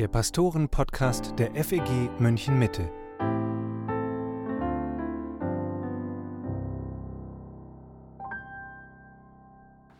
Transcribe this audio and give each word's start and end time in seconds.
der 0.00 0.08
Pastoren-Podcast 0.08 1.34
der 1.38 1.54
FEG 1.62 2.08
München 2.18 2.58
Mitte. 2.58 2.90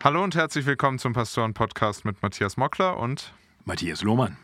Hallo 0.03 0.23
und 0.23 0.33
herzlich 0.33 0.65
willkommen 0.65 0.97
zum 0.97 1.13
Pastoren-Podcast 1.13 2.03
mit 2.03 2.19
Matthias 2.23 2.57
Mockler 2.57 2.97
und 2.97 3.35
Matthias 3.63 4.01
Lohmann. 4.01 4.37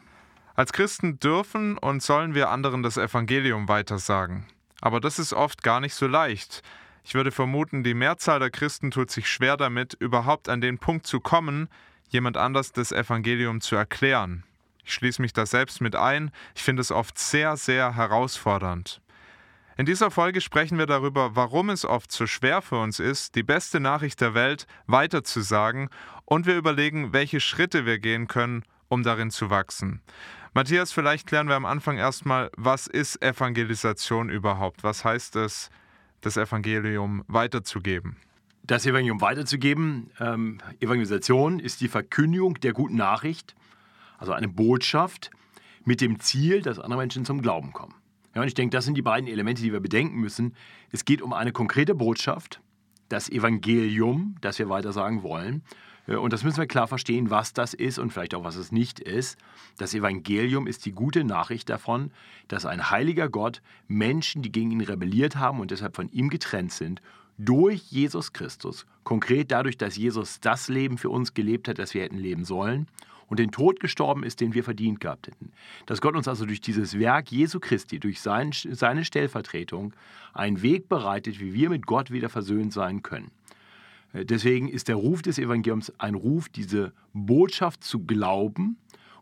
Als 0.54 0.74
Christen 0.74 1.18
dürfen 1.18 1.80
und 1.80 2.04
sollen 2.04 2.36
wir 2.36 2.52
anderen 2.52 2.84
das 2.84 2.98
Evangelium 2.98 3.68
weitersagen. 3.68 4.46
Aber 4.82 5.00
das 5.00 5.18
ist 5.18 5.34
oft 5.34 5.64
gar 5.64 5.80
nicht 5.80 5.96
so 5.96 6.06
leicht. 6.06 6.62
Ich 7.04 7.16
würde 7.16 7.32
vermuten, 7.32 7.82
die 7.82 7.96
Mehrzahl 7.96 8.38
der 8.38 8.52
Christen 8.52 8.92
tut 8.92 9.10
sich 9.10 9.28
schwer 9.28 9.58
damit, 9.58 9.96
überhaupt 9.96 10.50
an 10.50 10.62
den 10.62 10.78
Punkt 10.78 11.08
zu 11.08 11.20
kommen, 11.20 11.68
jemand 12.10 12.38
anders 12.38 12.74
das 12.74 12.92
Evangelium 12.92 13.60
zu 13.60 13.76
erklären. 13.76 14.44
Ich 14.88 14.94
schließe 14.94 15.22
mich 15.22 15.34
da 15.34 15.46
selbst 15.46 15.82
mit 15.82 15.98
ein. 15.98 16.32
Ich 16.56 16.64
finde 16.64 16.80
es 16.80 16.94
oft 16.94 17.20
sehr, 17.20 17.58
sehr 17.58 17.98
herausfordernd. 17.98 19.02
In 19.76 19.86
dieser 19.86 20.12
Folge 20.12 20.40
sprechen 20.40 20.78
wir 20.78 20.86
darüber, 20.86 21.36
warum 21.36 21.70
es 21.70 21.84
oft 21.84 22.10
so 22.10 22.26
schwer 22.26 22.62
für 22.62 22.82
uns 22.82 23.02
ist, 23.02 23.36
die 23.36 23.44
beste 23.44 23.82
Nachricht 23.82 24.22
der 24.22 24.34
Welt 24.34 24.66
weiterzusagen 24.86 25.90
und 26.24 26.46
wir 26.46 26.56
überlegen, 26.56 27.12
welche 27.12 27.42
Schritte 27.42 27.86
wir 27.86 28.00
gehen 28.00 28.30
können, 28.30 28.64
um 28.88 29.04
darin 29.04 29.30
zu 29.30 29.50
wachsen. 29.50 30.02
Matthias, 30.54 30.94
vielleicht 30.94 31.28
klären 31.28 31.50
wir 31.50 31.56
am 31.56 31.66
Anfang 31.66 31.98
erstmal, 31.98 32.50
was 32.56 32.88
ist 32.88 33.22
Evangelisation 33.22 34.30
überhaupt? 34.30 34.86
Was 34.86 35.04
heißt 35.04 35.36
es, 35.36 35.70
das 36.22 36.38
Evangelium 36.38 37.26
weiterzugeben? 37.28 38.16
Das 38.64 38.86
Evangelium 38.86 39.20
weiterzugeben, 39.20 40.12
ähm, 40.22 40.60
Evangelisation 40.80 41.60
ist 41.60 41.82
die 41.82 41.90
Verkündigung 41.90 42.54
der 42.62 42.72
guten 42.72 42.96
Nachricht 42.96 43.54
also 44.18 44.34
eine 44.34 44.48
Botschaft 44.48 45.32
mit 45.86 46.02
dem 46.02 46.20
Ziel, 46.20 46.62
dass 46.62 46.80
andere 46.80 47.00
Menschen 47.00 47.26
zum 47.26 47.42
Glauben 47.42 47.72
kommen. 47.74 47.96
Ja, 48.36 48.42
und 48.42 48.48
ich 48.48 48.54
denke, 48.54 48.76
das 48.76 48.86
sind 48.86 48.96
die 48.96 49.02
beiden 49.02 49.28
Elemente, 49.28 49.62
die 49.62 49.72
wir 49.72 49.80
bedenken 49.80 50.20
müssen. 50.20 50.54
Es 50.92 51.06
geht 51.06 51.22
um 51.22 51.34
eine 51.34 51.52
konkrete 51.52 51.96
Botschaft, 51.96 52.62
das 53.10 53.30
Evangelium, 53.30 54.36
das 54.42 54.60
wir 54.60 54.70
weiter 54.70 54.92
sagen 54.92 55.24
wollen. 55.24 55.64
Äh, 56.08 56.16
und 56.16 56.34
das 56.34 56.44
müssen 56.44 56.58
wir 56.58 56.68
klar 56.68 56.88
verstehen, 56.88 57.30
was 57.30 57.54
das 57.54 57.74
ist 57.74 58.00
und 58.00 58.12
vielleicht 58.12 58.36
auch, 58.36 58.44
was 58.44 58.56
es 58.56 58.72
nicht 58.72 59.00
ist. 59.00 59.38
Das 59.78 59.94
Evangelium 59.94 60.68
ist 60.68 60.86
die 60.86 60.92
gute 60.92 61.24
Nachricht 61.24 61.70
davon, 61.70 62.12
dass 62.48 62.66
ein 62.66 62.90
heiliger 62.90 63.30
Gott 63.30 63.62
Menschen, 63.88 64.42
die 64.42 64.52
gegen 64.52 64.72
ihn 64.72 64.82
rebelliert 64.82 65.36
haben 65.36 65.60
und 65.60 65.72
deshalb 65.72 65.96
von 65.96 66.10
ihm 66.10 66.30
getrennt 66.30 66.72
sind, 66.72 67.02
durch 67.38 67.84
Jesus 67.92 68.34
Christus, 68.34 68.88
konkret 69.04 69.52
dadurch, 69.52 69.78
dass 69.78 69.96
Jesus 69.96 70.40
das 70.40 70.70
Leben 70.70 70.98
für 70.98 71.10
uns 71.10 71.34
gelebt 71.36 71.68
hat, 71.68 71.78
das 71.78 71.94
wir 71.94 72.02
hätten 72.02 72.18
leben 72.18 72.46
sollen, 72.46 72.88
und 73.28 73.40
den 73.40 73.52
Tod 73.52 73.80
gestorben 73.80 74.24
ist, 74.24 74.42
den 74.42 74.54
wir 74.54 74.64
verdient 74.64 75.00
gehabt 75.00 75.28
hätten. 75.28 75.52
Dass 75.86 76.02
Gott 76.02 76.16
uns 76.16 76.28
also 76.28 76.46
durch 76.46 76.62
dieses 76.62 76.98
Werk 76.98 77.32
Jesu 77.32 77.60
Christi, 77.60 78.00
durch 78.00 78.22
sein, 78.22 78.52
seine 78.54 79.06
Stellvertretung, 79.06 79.94
einen 80.34 80.62
Weg 80.62 80.90
bereitet, 80.90 81.40
wie 81.40 81.54
wir 81.54 81.70
mit 81.70 81.86
Gott 81.86 82.12
wieder 82.12 82.30
versöhnt 82.30 82.74
sein 82.74 83.04
können. 83.04 83.32
Äh, 84.14 84.26
deswegen 84.26 84.68
ist 84.68 84.88
der 84.88 84.96
Ruf 84.96 85.22
des 85.22 85.40
Evangeliums 85.40 85.92
ein 85.98 86.16
Ruf, 86.16 86.50
diese 86.50 86.94
Botschaft 87.14 87.84
zu 87.84 88.00
glauben 88.00 88.78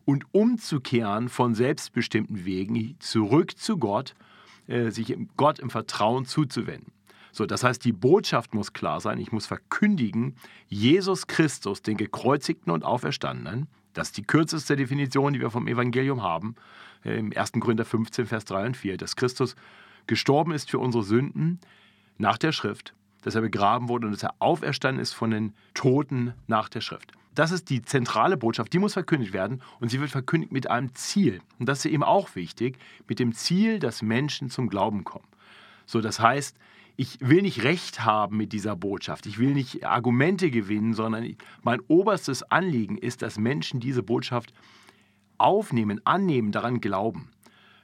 und 0.06 0.26
umzukehren 0.32 1.30
von 1.30 1.56
selbstbestimmten 1.56 2.46
Wegen 2.46 2.96
zurück 3.00 3.58
zu 3.58 3.78
Gott, 3.78 4.14
äh, 4.68 4.92
sich 4.92 5.16
Gott 5.36 5.60
im 5.60 5.70
Vertrauen 5.70 6.26
zuzuwenden. 6.26 6.92
So, 7.32 7.46
das 7.46 7.66
heißt, 7.66 7.84
die 7.84 7.92
Botschaft 7.92 8.54
muss 8.54 8.72
klar 8.72 9.02
sein. 9.02 9.20
Ich 9.20 9.34
muss 9.34 9.46
verkündigen, 9.46 10.36
Jesus 10.70 11.28
Christus, 11.28 11.82
den 11.82 11.98
gekreuzigten 11.98 12.72
und 12.72 12.86
auferstandenen, 12.86 13.68
das 13.96 14.10
ist 14.10 14.18
die 14.18 14.24
kürzeste 14.24 14.76
Definition, 14.76 15.34
die 15.34 15.40
wir 15.40 15.50
vom 15.50 15.68
Evangelium 15.68 16.22
haben, 16.22 16.56
im 17.04 17.32
1. 17.36 17.54
Korinther 17.54 17.86
15, 17.86 18.26
Vers 18.28 18.46
3 18.46 18.68
und 18.68 18.78
4, 18.78 18.98
dass 18.98 19.16
Christus 19.16 19.56
gestorben 20.06 20.52
ist 20.52 20.70
für 20.70 20.80
unsere 20.80 21.04
Sünden 21.04 21.60
nach 22.18 22.38
der 22.38 22.52
Schrift, 22.52 22.94
dass 23.24 23.36
er 23.36 23.42
begraben 23.42 23.90
wurde 23.90 24.08
und 24.08 24.14
dass 24.14 24.24
er 24.24 24.36
auferstanden 24.40 25.02
ist 25.02 25.14
von 25.14 25.32
den 25.32 25.54
Toten 25.74 26.34
nach 26.48 26.70
der 26.70 26.82
Schrift. 26.82 27.12
Das 27.34 27.52
ist 27.52 27.70
die 27.70 27.82
zentrale 27.82 28.38
Botschaft, 28.38 28.72
die 28.74 28.80
muss 28.80 28.94
verkündigt 28.94 29.34
werden 29.34 29.62
und 29.80 29.90
sie 29.90 30.00
wird 30.00 30.12
verkündigt 30.12 30.52
mit 30.52 30.70
einem 30.70 30.94
Ziel. 30.96 31.42
Und 31.60 31.68
das 31.68 31.80
ist 31.80 31.92
eben 31.92 32.04
auch 32.04 32.36
wichtig, 32.36 32.78
mit 33.08 33.20
dem 33.20 33.34
Ziel, 33.34 33.80
dass 33.80 34.02
Menschen 34.02 34.50
zum 34.50 34.70
Glauben 34.70 35.04
kommen. 35.04 35.28
So, 35.86 36.02
das 36.02 36.20
heißt, 36.20 36.58
ich 36.98 37.18
will 37.20 37.42
nicht 37.42 37.64
Recht 37.64 38.06
haben 38.06 38.38
mit 38.38 38.54
dieser 38.54 38.76
Botschaft. 38.76 39.26
Ich 39.26 39.38
will 39.38 39.54
nicht 39.54 39.86
Argumente 39.86 40.50
gewinnen, 40.50 40.94
sondern 40.94 41.36
mein 41.62 41.82
oberstes 41.88 42.44
Anliegen 42.44 42.98
ist, 42.98 43.22
dass 43.22 43.38
Menschen 43.38 43.80
diese 43.80 44.04
Botschaft 44.04 44.54
aufnehmen, 45.38 46.00
annehmen, 46.06 46.52
daran 46.52 46.80
glauben. 46.80 47.30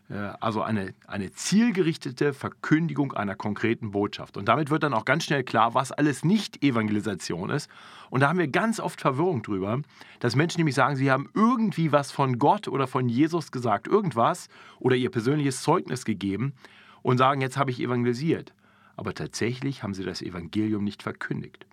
Äh, 0.09 0.15
also 0.39 0.61
eine, 0.61 0.93
eine 1.07 1.31
zielgerichtete 1.33 2.33
Verkündigung 2.33 3.11
einer 3.11 3.35
konkreten 3.35 3.91
Botschaft. 3.91 4.37
Und 4.37 4.47
damit 4.47 4.69
wird 4.69 4.83
dann 4.83 4.93
auch 4.93 5.03
ganz 5.03 5.25
schnell 5.25 5.43
klar, 5.43 5.73
was 5.73 5.91
alles 5.91 6.23
nicht 6.23 6.63
Evangelisation 6.63 7.49
ist. 7.49 7.69
Und 8.09 8.21
da 8.21 8.29
haben 8.29 8.39
wir 8.39 8.47
ganz 8.47 8.79
oft 8.79 9.01
Verwirrung 9.01 9.41
drüber, 9.41 9.81
dass 10.19 10.37
Menschen 10.37 10.59
nämlich 10.59 10.75
sagen, 10.75 10.95
sie 10.95 11.11
haben 11.11 11.29
irgendwie 11.33 11.91
was 11.91 12.11
von 12.11 12.39
Gott 12.39 12.69
oder 12.69 12.87
von 12.87 13.09
Jesus 13.09 13.51
gesagt, 13.51 13.87
irgendwas 13.87 14.47
oder 14.79 14.95
ihr 14.95 15.11
persönliches 15.11 15.61
Zeugnis 15.61 16.05
gegeben 16.05 16.53
und 17.01 17.17
sagen, 17.17 17.41
jetzt 17.41 17.57
habe 17.57 17.71
ich 17.71 17.81
evangelisiert 17.81 18.53
aber 18.95 19.13
tatsächlich 19.13 19.83
haben 19.83 19.93
sie 19.93 20.03
das 20.03 20.21
Evangelium 20.21 20.83
nicht 20.83 21.03
verkündigt. 21.03 21.65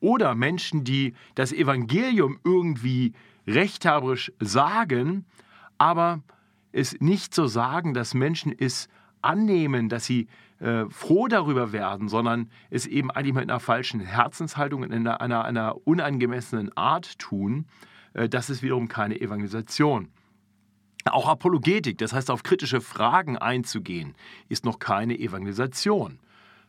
Oder 0.00 0.34
Menschen, 0.34 0.84
die 0.84 1.14
das 1.34 1.52
Evangelium 1.52 2.38
irgendwie 2.44 3.12
rechthaberisch 3.46 4.32
sagen, 4.40 5.24
aber 5.78 6.22
es 6.72 7.00
nicht 7.00 7.34
so 7.34 7.46
sagen, 7.46 7.94
dass 7.94 8.14
Menschen 8.14 8.54
es 8.56 8.88
annehmen, 9.22 9.88
dass 9.88 10.04
sie 10.04 10.28
äh, 10.60 10.84
froh 10.88 11.28
darüber 11.28 11.72
werden, 11.72 12.08
sondern 12.08 12.50
es 12.70 12.86
eben 12.86 13.10
eigentlich 13.10 13.34
mit 13.34 13.50
einer 13.50 13.60
falschen 13.60 14.00
Herzenshaltung 14.00 14.84
in 14.84 14.92
einer, 14.92 15.20
einer, 15.20 15.44
einer 15.44 15.86
unangemessenen 15.86 16.76
Art 16.76 17.18
tun, 17.18 17.66
äh, 18.12 18.28
das 18.28 18.50
ist 18.50 18.62
wiederum 18.62 18.88
keine 18.88 19.20
Evangelisation. 19.20 20.08
Auch 21.06 21.28
Apologetik, 21.28 21.98
das 21.98 22.12
heißt 22.12 22.30
auf 22.30 22.42
kritische 22.42 22.80
Fragen 22.80 23.36
einzugehen, 23.36 24.14
ist 24.48 24.64
noch 24.64 24.78
keine 24.78 25.18
Evangelisation. 25.18 26.18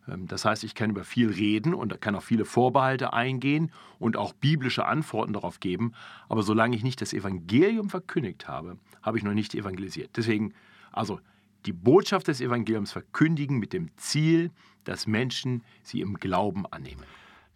Ähm, 0.08 0.28
das 0.28 0.46
heißt, 0.46 0.64
ich 0.64 0.76
kann 0.76 0.90
über 0.90 1.04
viel 1.04 1.30
reden 1.30 1.74
und 1.74 2.00
kann 2.02 2.16
auch 2.16 2.24
viele 2.24 2.46
Vorbehalte 2.46 3.14
eingehen 3.14 3.72
und 4.00 4.18
auch 4.18 4.34
biblische 4.34 4.86
Antworten 4.86 5.34
darauf 5.34 5.60
geben. 5.60 5.94
Aber 6.30 6.44
solange 6.44 6.76
ich 6.76 6.84
nicht 6.84 7.02
das 7.02 7.14
Evangelium 7.14 7.90
verkündigt 7.90 8.48
habe, 8.48 8.78
habe 9.02 9.18
ich 9.18 9.24
noch 9.24 9.34
nicht 9.34 9.56
evangelisiert. 9.56 10.12
Deswegen, 10.16 10.54
also 10.92 11.20
die 11.66 11.74
Botschaft 11.74 12.28
des 12.28 12.42
Evangeliums 12.42 12.92
verkündigen 12.92 13.58
mit 13.58 13.74
dem 13.74 13.90
Ziel, 13.98 14.52
dass 14.84 15.08
Menschen 15.08 15.64
sie 15.82 16.02
im 16.02 16.16
Glauben 16.16 16.66
annehmen. 16.68 17.04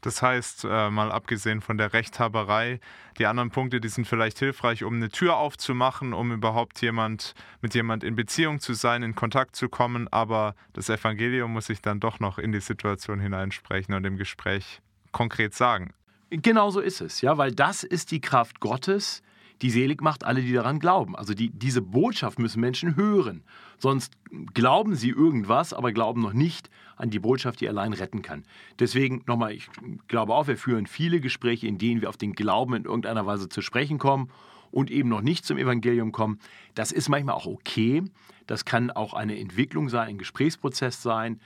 Das 0.02 0.22
heißt, 0.22 0.66
äh, 0.66 0.90
mal 0.90 1.12
abgesehen 1.12 1.62
von 1.62 1.78
der 1.78 1.94
Rechthaberei, 1.94 2.80
die 3.18 3.26
anderen 3.26 3.50
Punkte, 3.50 3.82
die 3.82 3.90
sind 3.90 4.08
vielleicht 4.08 4.40
hilfreich, 4.40 4.84
um 4.84 4.96
eine 4.96 5.10
Tür 5.10 5.38
aufzumachen, 5.38 6.14
um 6.14 6.32
überhaupt 6.32 6.82
jemand 6.82 7.34
mit 7.62 7.74
jemand 7.74 8.04
in 8.04 8.16
Beziehung 8.16 8.60
zu 8.60 8.74
sein, 8.74 9.04
in 9.04 9.16
Kontakt 9.16 9.56
zu 9.56 9.68
kommen. 9.68 10.08
Aber 10.08 10.56
das 10.74 10.90
Evangelium 10.90 11.52
muss 11.52 11.66
sich 11.66 11.82
dann 11.82 12.00
doch 12.00 12.20
noch 12.20 12.38
in 12.40 12.52
die 12.52 12.62
Situation 12.62 13.20
hineinsprechen 13.20 13.94
und 13.94 14.06
im 14.06 14.18
Gespräch 14.18 14.82
konkret 15.12 15.54
sagen. 15.54 15.94
Genau 16.30 16.70
so 16.70 16.80
ist 16.80 17.02
es, 17.02 17.22
ja, 17.22 17.38
weil 17.38 17.52
das 17.52 17.84
ist 17.84 18.12
die 18.12 18.22
Kraft 18.22 18.60
Gottes, 18.60 19.24
die 19.62 19.70
selig 19.70 20.02
macht 20.02 20.24
alle, 20.24 20.42
die 20.42 20.54
daran 20.54 20.80
glauben. 20.80 21.16
Also 21.16 21.34
die, 21.34 21.50
diese 21.50 21.82
Botschaft 21.82 22.40
müssen 22.40 22.62
Menschen 22.62 22.96
hören. 22.96 23.44
Sonst 23.78 24.14
glauben 24.54 24.96
sie 24.96 25.10
irgendwas, 25.10 25.74
aber 25.74 25.92
glauben 25.92 26.22
noch 26.22 26.34
nicht 26.34 26.70
an 26.96 27.10
die 27.10 27.20
Botschaft, 27.20 27.62
die 27.62 27.68
allein 27.68 27.94
retten 27.94 28.22
kann. 28.22 28.44
Deswegen 28.80 29.24
nochmal, 29.26 29.54
ich 29.54 29.70
glaube 30.08 30.34
auch, 30.34 30.48
wir 30.48 30.58
führen 30.58 30.88
viele 30.88 31.20
Gespräche, 31.20 31.68
in 31.68 31.78
denen 31.78 32.02
wir 32.02 32.10
auf 32.10 32.18
den 32.18 32.34
Glauben 32.34 32.74
in 32.74 32.86
irgendeiner 32.86 33.26
Weise 33.26 33.50
zu 33.50 33.62
sprechen 33.62 33.98
kommen 33.98 34.30
und 34.72 34.92
eben 34.92 35.10
noch 35.10 35.22
nicht 35.22 35.46
zum 35.46 35.58
Evangelium 35.58 36.12
kommen. 36.12 36.40
Das 36.76 36.92
ist 36.92 37.10
manchmal 37.10 37.36
auch 37.36 37.46
okay. 37.46 38.04
Das 38.48 38.66
kann 38.66 38.92
auch 38.92 39.14
eine 39.14 39.40
Entwicklung 39.40 39.90
sein, 39.90 40.10
ein 40.10 40.18
Gesprächsprozess 40.18 41.02
sein. 41.02 41.40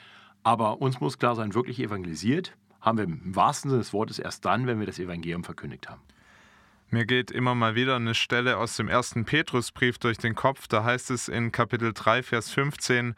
Aber 0.43 0.81
uns 0.81 0.99
muss 0.99 1.17
klar 1.17 1.35
sein, 1.35 1.53
wirklich 1.53 1.79
evangelisiert 1.79 2.55
haben 2.81 2.97
wir 2.97 3.05
im 3.05 3.35
wahrsten 3.35 3.69
Sinne 3.71 3.81
des 3.81 3.93
Wortes 3.93 4.19
erst 4.19 4.43
dann, 4.43 4.67
wenn 4.67 4.79
wir 4.79 4.85
das 4.85 4.99
Evangelium 4.99 5.45
verkündigt 5.45 5.89
haben. 5.89 6.01
Mir 6.89 7.05
geht 7.05 7.31
immer 7.31 7.55
mal 7.55 7.75
wieder 7.75 7.95
eine 7.95 8.15
Stelle 8.15 8.57
aus 8.57 8.75
dem 8.75 8.87
ersten 8.87 9.25
Petrusbrief 9.25 9.97
durch 9.97 10.17
den 10.17 10.35
Kopf. 10.35 10.67
Da 10.67 10.83
heißt 10.83 11.11
es 11.11 11.27
in 11.27 11.51
Kapitel 11.51 11.93
3, 11.93 12.23
Vers 12.23 12.51
15, 12.51 13.15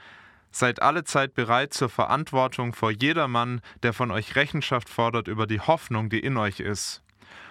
Seid 0.52 0.82
alle 0.82 1.04
Zeit 1.04 1.34
bereit 1.34 1.74
zur 1.74 1.90
Verantwortung 1.90 2.74
vor 2.74 2.90
jedermann, 2.90 3.60
der 3.84 3.92
von 3.92 4.10
euch 4.12 4.38
Rechenschaft 4.38 4.88
fordert 4.88 5.28
über 5.28 5.48
die 5.48 5.60
Hoffnung, 5.60 6.10
die 6.10 6.22
in 6.22 6.38
euch 6.38 6.62
ist. 6.62 7.04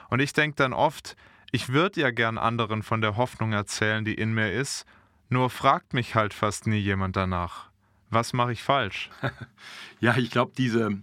Und 0.08 0.20
ich 0.20 0.32
denke 0.32 0.56
dann 0.56 0.72
oft, 0.72 1.14
ich 1.52 1.68
würde 1.68 2.00
ja 2.00 2.10
gern 2.10 2.38
anderen 2.38 2.82
von 2.82 3.02
der 3.02 3.16
Hoffnung 3.16 3.52
erzählen, 3.52 4.04
die 4.04 4.14
in 4.14 4.32
mir 4.32 4.52
ist, 4.52 4.86
nur 5.28 5.50
fragt 5.50 5.92
mich 5.92 6.14
halt 6.14 6.32
fast 6.32 6.66
nie 6.66 6.78
jemand 6.78 7.16
danach. 7.16 7.68
Was 8.08 8.32
mache 8.32 8.52
ich 8.52 8.62
falsch? 8.62 9.10
ja, 10.00 10.16
ich 10.16 10.30
glaube, 10.30 10.52
diese, 10.56 11.02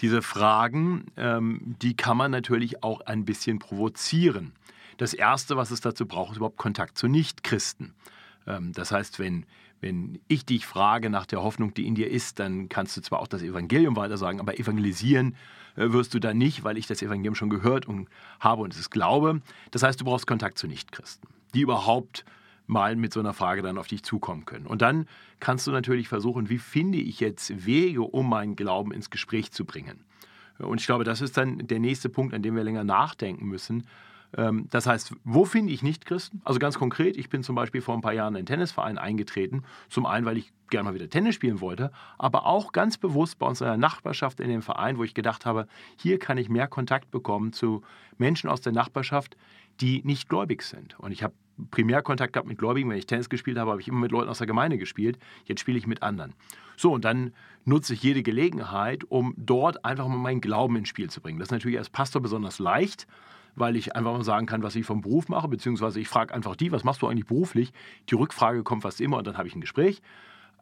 diese 0.00 0.22
Fragen, 0.22 1.06
ähm, 1.16 1.76
die 1.80 1.96
kann 1.96 2.16
man 2.16 2.30
natürlich 2.30 2.82
auch 2.82 3.00
ein 3.02 3.24
bisschen 3.24 3.58
provozieren. 3.58 4.52
Das 4.96 5.14
Erste, 5.14 5.56
was 5.56 5.70
es 5.70 5.80
dazu 5.80 6.06
braucht, 6.06 6.32
ist 6.32 6.36
überhaupt 6.38 6.56
Kontakt 6.56 6.98
zu 6.98 7.08
Nichtchristen. 7.08 7.94
Ähm, 8.46 8.72
das 8.72 8.92
heißt, 8.92 9.18
wenn, 9.18 9.46
wenn 9.80 10.20
ich 10.28 10.44
dich 10.44 10.66
frage 10.66 11.10
nach 11.10 11.26
der 11.26 11.42
Hoffnung, 11.42 11.74
die 11.74 11.86
in 11.86 11.94
dir 11.94 12.10
ist, 12.10 12.38
dann 12.38 12.68
kannst 12.68 12.96
du 12.96 13.00
zwar 13.00 13.20
auch 13.20 13.28
das 13.28 13.42
Evangelium 13.42 13.96
weitersagen, 13.96 14.40
aber 14.40 14.58
evangelisieren 14.58 15.36
äh, 15.76 15.92
wirst 15.92 16.14
du 16.14 16.18
dann 16.18 16.38
nicht, 16.38 16.64
weil 16.64 16.78
ich 16.78 16.86
das 16.86 17.02
Evangelium 17.02 17.34
schon 17.34 17.50
gehört 17.50 17.86
und 17.86 18.08
habe 18.40 18.62
und 18.62 18.74
es 18.74 18.90
glaube. 18.90 19.40
Das 19.70 19.82
heißt, 19.82 20.00
du 20.00 20.04
brauchst 20.04 20.26
Kontakt 20.26 20.58
zu 20.58 20.66
Nichtchristen, 20.66 21.28
die 21.54 21.60
überhaupt 21.60 22.24
mal 22.66 22.96
mit 22.96 23.12
so 23.12 23.20
einer 23.20 23.34
Frage 23.34 23.62
dann 23.62 23.78
auf 23.78 23.86
dich 23.86 24.02
zukommen 24.02 24.44
können. 24.44 24.66
Und 24.66 24.82
dann 24.82 25.06
kannst 25.40 25.66
du 25.66 25.70
natürlich 25.70 26.08
versuchen, 26.08 26.48
wie 26.48 26.58
finde 26.58 26.98
ich 26.98 27.20
jetzt 27.20 27.66
Wege, 27.66 28.02
um 28.02 28.28
meinen 28.28 28.56
Glauben 28.56 28.92
ins 28.92 29.10
Gespräch 29.10 29.52
zu 29.52 29.64
bringen. 29.64 30.04
Und 30.58 30.80
ich 30.80 30.86
glaube, 30.86 31.04
das 31.04 31.20
ist 31.20 31.36
dann 31.36 31.58
der 31.58 31.80
nächste 31.80 32.08
Punkt, 32.08 32.32
an 32.32 32.42
dem 32.42 32.54
wir 32.54 32.64
länger 32.64 32.84
nachdenken 32.84 33.46
müssen. 33.46 33.84
Ähm, 34.36 34.66
das 34.70 34.86
heißt, 34.86 35.14
wo 35.24 35.44
finde 35.44 35.72
ich 35.72 35.82
Nichtchristen? 35.82 36.40
Also 36.44 36.58
ganz 36.58 36.78
konkret, 36.78 37.16
ich 37.16 37.28
bin 37.28 37.42
zum 37.42 37.54
Beispiel 37.54 37.80
vor 37.80 37.94
ein 37.94 38.00
paar 38.00 38.12
Jahren 38.12 38.34
in 38.34 38.38
einen 38.38 38.46
Tennisverein 38.46 38.98
eingetreten. 38.98 39.64
Zum 39.88 40.06
einen, 40.06 40.26
weil 40.26 40.38
ich 40.38 40.52
gerne 40.70 40.88
mal 40.88 40.94
wieder 40.94 41.08
Tennis 41.08 41.34
spielen 41.34 41.60
wollte, 41.60 41.92
aber 42.18 42.46
auch 42.46 42.72
ganz 42.72 42.98
bewusst 42.98 43.38
bei 43.38 43.46
uns 43.46 43.60
in 43.60 43.66
der 43.66 43.76
Nachbarschaft 43.76 44.40
in 44.40 44.48
dem 44.48 44.62
Verein, 44.62 44.98
wo 44.98 45.04
ich 45.04 45.14
gedacht 45.14 45.46
habe, 45.46 45.68
hier 45.96 46.18
kann 46.18 46.38
ich 46.38 46.48
mehr 46.48 46.66
Kontakt 46.66 47.10
bekommen 47.10 47.52
zu 47.52 47.82
Menschen 48.18 48.48
aus 48.48 48.60
der 48.60 48.72
Nachbarschaft, 48.72 49.36
die 49.80 50.02
nicht 50.04 50.28
gläubig 50.28 50.62
sind. 50.62 50.98
Und 50.98 51.12
ich 51.12 51.22
habe 51.22 51.34
primär 51.70 52.02
Kontakt 52.02 52.32
gehabt 52.32 52.48
mit 52.48 52.58
Gläubigen. 52.58 52.90
Wenn 52.90 52.98
ich 52.98 53.06
Tennis 53.06 53.28
gespielt 53.28 53.58
habe, 53.58 53.70
habe 53.70 53.80
ich 53.80 53.88
immer 53.88 54.00
mit 54.00 54.12
Leuten 54.12 54.28
aus 54.28 54.38
der 54.38 54.46
Gemeinde 54.46 54.78
gespielt. 54.78 55.18
Jetzt 55.44 55.60
spiele 55.60 55.78
ich 55.78 55.86
mit 55.86 56.02
anderen. 56.02 56.34
So, 56.76 56.92
und 56.92 57.04
dann 57.04 57.32
nutze 57.64 57.94
ich 57.94 58.02
jede 58.02 58.22
Gelegenheit, 58.22 59.04
um 59.04 59.34
dort 59.36 59.84
einfach 59.84 60.08
mal 60.08 60.16
meinen 60.16 60.40
Glauben 60.40 60.76
ins 60.76 60.88
Spiel 60.88 61.10
zu 61.10 61.20
bringen. 61.20 61.38
Das 61.38 61.46
ist 61.46 61.52
natürlich 61.52 61.78
als 61.78 61.90
Pastor 61.90 62.20
besonders 62.20 62.58
leicht, 62.58 63.06
weil 63.54 63.76
ich 63.76 63.94
einfach 63.94 64.12
mal 64.12 64.24
sagen 64.24 64.46
kann, 64.46 64.62
was 64.62 64.74
ich 64.74 64.84
vom 64.84 65.00
Beruf 65.00 65.28
mache, 65.28 65.48
beziehungsweise 65.48 66.00
ich 66.00 66.08
frage 66.08 66.34
einfach 66.34 66.56
die, 66.56 66.72
was 66.72 66.84
machst 66.84 67.02
du 67.02 67.06
eigentlich 67.06 67.26
beruflich? 67.26 67.72
Die 68.10 68.16
Rückfrage 68.16 68.62
kommt 68.64 68.82
fast 68.82 69.00
immer 69.00 69.18
und 69.18 69.26
dann 69.26 69.38
habe 69.38 69.48
ich 69.48 69.54
ein 69.54 69.60
Gespräch. 69.60 70.02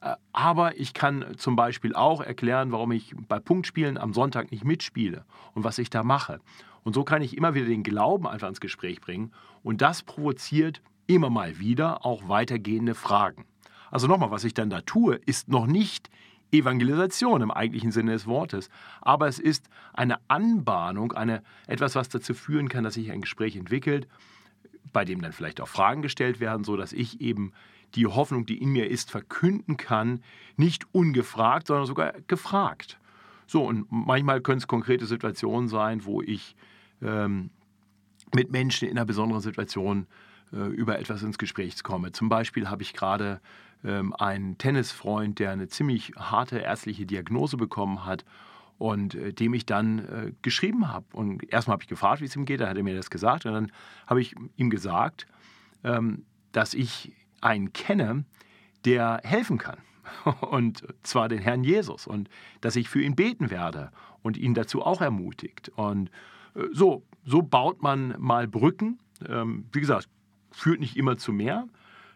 Äh, 0.02 0.14
aber 0.32 0.78
ich 0.78 0.92
kann 0.92 1.24
zum 1.36 1.56
Beispiel 1.56 1.94
auch 1.94 2.20
erklären, 2.20 2.72
warum 2.72 2.92
ich 2.92 3.14
bei 3.28 3.38
Punktspielen 3.38 3.96
am 3.96 4.12
Sonntag 4.12 4.50
nicht 4.50 4.64
mitspiele 4.64 5.24
und 5.54 5.64
was 5.64 5.78
ich 5.78 5.90
da 5.90 6.02
mache. 6.02 6.40
Und 6.84 6.94
so 6.94 7.04
kann 7.04 7.22
ich 7.22 7.36
immer 7.36 7.54
wieder 7.54 7.66
den 7.66 7.82
Glauben 7.82 8.26
einfach 8.26 8.48
ins 8.48 8.60
Gespräch 8.60 9.00
bringen. 9.00 9.32
Und 9.62 9.82
das 9.82 10.02
provoziert 10.02 10.82
immer 11.06 11.30
mal 11.30 11.58
wieder 11.58 12.04
auch 12.04 12.28
weitergehende 12.28 12.94
Fragen. 12.94 13.44
Also 13.90 14.06
nochmal, 14.06 14.30
was 14.30 14.44
ich 14.44 14.54
dann 14.54 14.70
da 14.70 14.80
tue, 14.80 15.16
ist 15.16 15.48
noch 15.48 15.66
nicht 15.66 16.10
Evangelisation 16.52 17.42
im 17.42 17.50
eigentlichen 17.50 17.92
Sinne 17.92 18.12
des 18.12 18.26
Wortes, 18.26 18.68
aber 19.00 19.26
es 19.26 19.38
ist 19.38 19.68
eine 19.94 20.18
Anbahnung, 20.28 21.12
eine, 21.12 21.42
etwas, 21.66 21.94
was 21.94 22.10
dazu 22.10 22.34
führen 22.34 22.68
kann, 22.68 22.84
dass 22.84 22.94
sich 22.94 23.10
ein 23.10 23.22
Gespräch 23.22 23.56
entwickelt, 23.56 24.06
bei 24.92 25.04
dem 25.04 25.22
dann 25.22 25.32
vielleicht 25.32 25.60
auch 25.60 25.68
Fragen 25.68 26.02
gestellt 26.02 26.40
werden, 26.40 26.64
sodass 26.64 26.92
ich 26.92 27.20
eben 27.20 27.52
die 27.94 28.06
Hoffnung, 28.06 28.46
die 28.46 28.58
in 28.58 28.70
mir 28.70 28.90
ist, 28.90 29.10
verkünden 29.10 29.76
kann, 29.76 30.22
nicht 30.56 30.86
ungefragt, 30.92 31.66
sondern 31.66 31.86
sogar 31.86 32.12
gefragt. 32.26 32.98
So, 33.46 33.64
und 33.64 33.86
manchmal 33.90 34.40
können 34.40 34.58
es 34.58 34.66
konkrete 34.66 35.06
Situationen 35.06 35.68
sein, 35.68 36.04
wo 36.04 36.22
ich 36.22 36.54
ähm, 37.02 37.50
mit 38.34 38.50
Menschen 38.50 38.88
in 38.88 38.96
einer 38.96 39.04
besonderen 39.04 39.42
Situation 39.42 40.06
äh, 40.52 40.56
über 40.56 40.98
etwas 40.98 41.22
ins 41.22 41.38
Gespräch 41.38 41.82
komme. 41.82 42.12
Zum 42.12 42.28
Beispiel 42.28 42.68
habe 42.68 42.82
ich 42.82 42.92
gerade 42.92 43.40
ähm, 43.84 44.14
einen 44.14 44.58
Tennisfreund, 44.58 45.38
der 45.38 45.50
eine 45.50 45.68
ziemlich 45.68 46.12
harte 46.16 46.58
ärztliche 46.58 47.06
Diagnose 47.06 47.56
bekommen 47.56 48.04
hat 48.04 48.24
und 48.78 49.14
äh, 49.14 49.32
dem 49.32 49.54
ich 49.54 49.66
dann 49.66 49.98
äh, 49.98 50.32
geschrieben 50.42 50.88
habe. 50.88 51.06
Und 51.12 51.52
erstmal 51.52 51.74
habe 51.74 51.82
ich 51.82 51.88
gefragt, 51.88 52.20
wie 52.20 52.26
es 52.26 52.36
ihm 52.36 52.44
geht, 52.44 52.60
dann 52.60 52.68
hat 52.68 52.76
er 52.76 52.82
mir 52.82 52.96
das 52.96 53.10
gesagt 53.10 53.46
und 53.46 53.52
dann 53.52 53.72
habe 54.06 54.20
ich 54.20 54.34
ihm 54.56 54.70
gesagt, 54.70 55.26
ähm, 55.84 56.24
dass 56.52 56.74
ich 56.74 57.12
einen 57.40 57.72
kenne, 57.72 58.24
der 58.84 59.20
helfen 59.24 59.58
kann. 59.58 59.78
Und 60.40 60.84
zwar 61.02 61.28
den 61.28 61.38
Herrn 61.38 61.64
Jesus. 61.64 62.06
Und 62.06 62.28
dass 62.60 62.76
ich 62.76 62.88
für 62.88 63.00
ihn 63.00 63.16
beten 63.16 63.50
werde 63.50 63.90
und 64.22 64.36
ihn 64.36 64.54
dazu 64.54 64.82
auch 64.82 65.00
ermutigt. 65.00 65.70
Und 65.70 66.10
so, 66.72 67.02
so 67.24 67.42
baut 67.42 67.82
man 67.82 68.14
mal 68.18 68.46
Brücken. 68.46 68.98
Ähm, 69.28 69.66
wie 69.72 69.80
gesagt, 69.80 70.08
führt 70.50 70.80
nicht 70.80 70.96
immer 70.96 71.16
zu 71.16 71.32
mehr. 71.32 71.66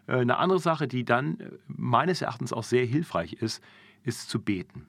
Äh, 0.07 0.17
eine 0.17 0.37
andere 0.37 0.59
Sache, 0.59 0.87
die 0.87 1.05
dann 1.05 1.39
äh, 1.39 1.49
meines 1.67 2.21
Erachtens 2.21 2.53
auch 2.53 2.63
sehr 2.63 2.85
hilfreich 2.85 3.33
ist, 3.33 3.61
ist 4.03 4.29
zu 4.29 4.41
beten. 4.41 4.87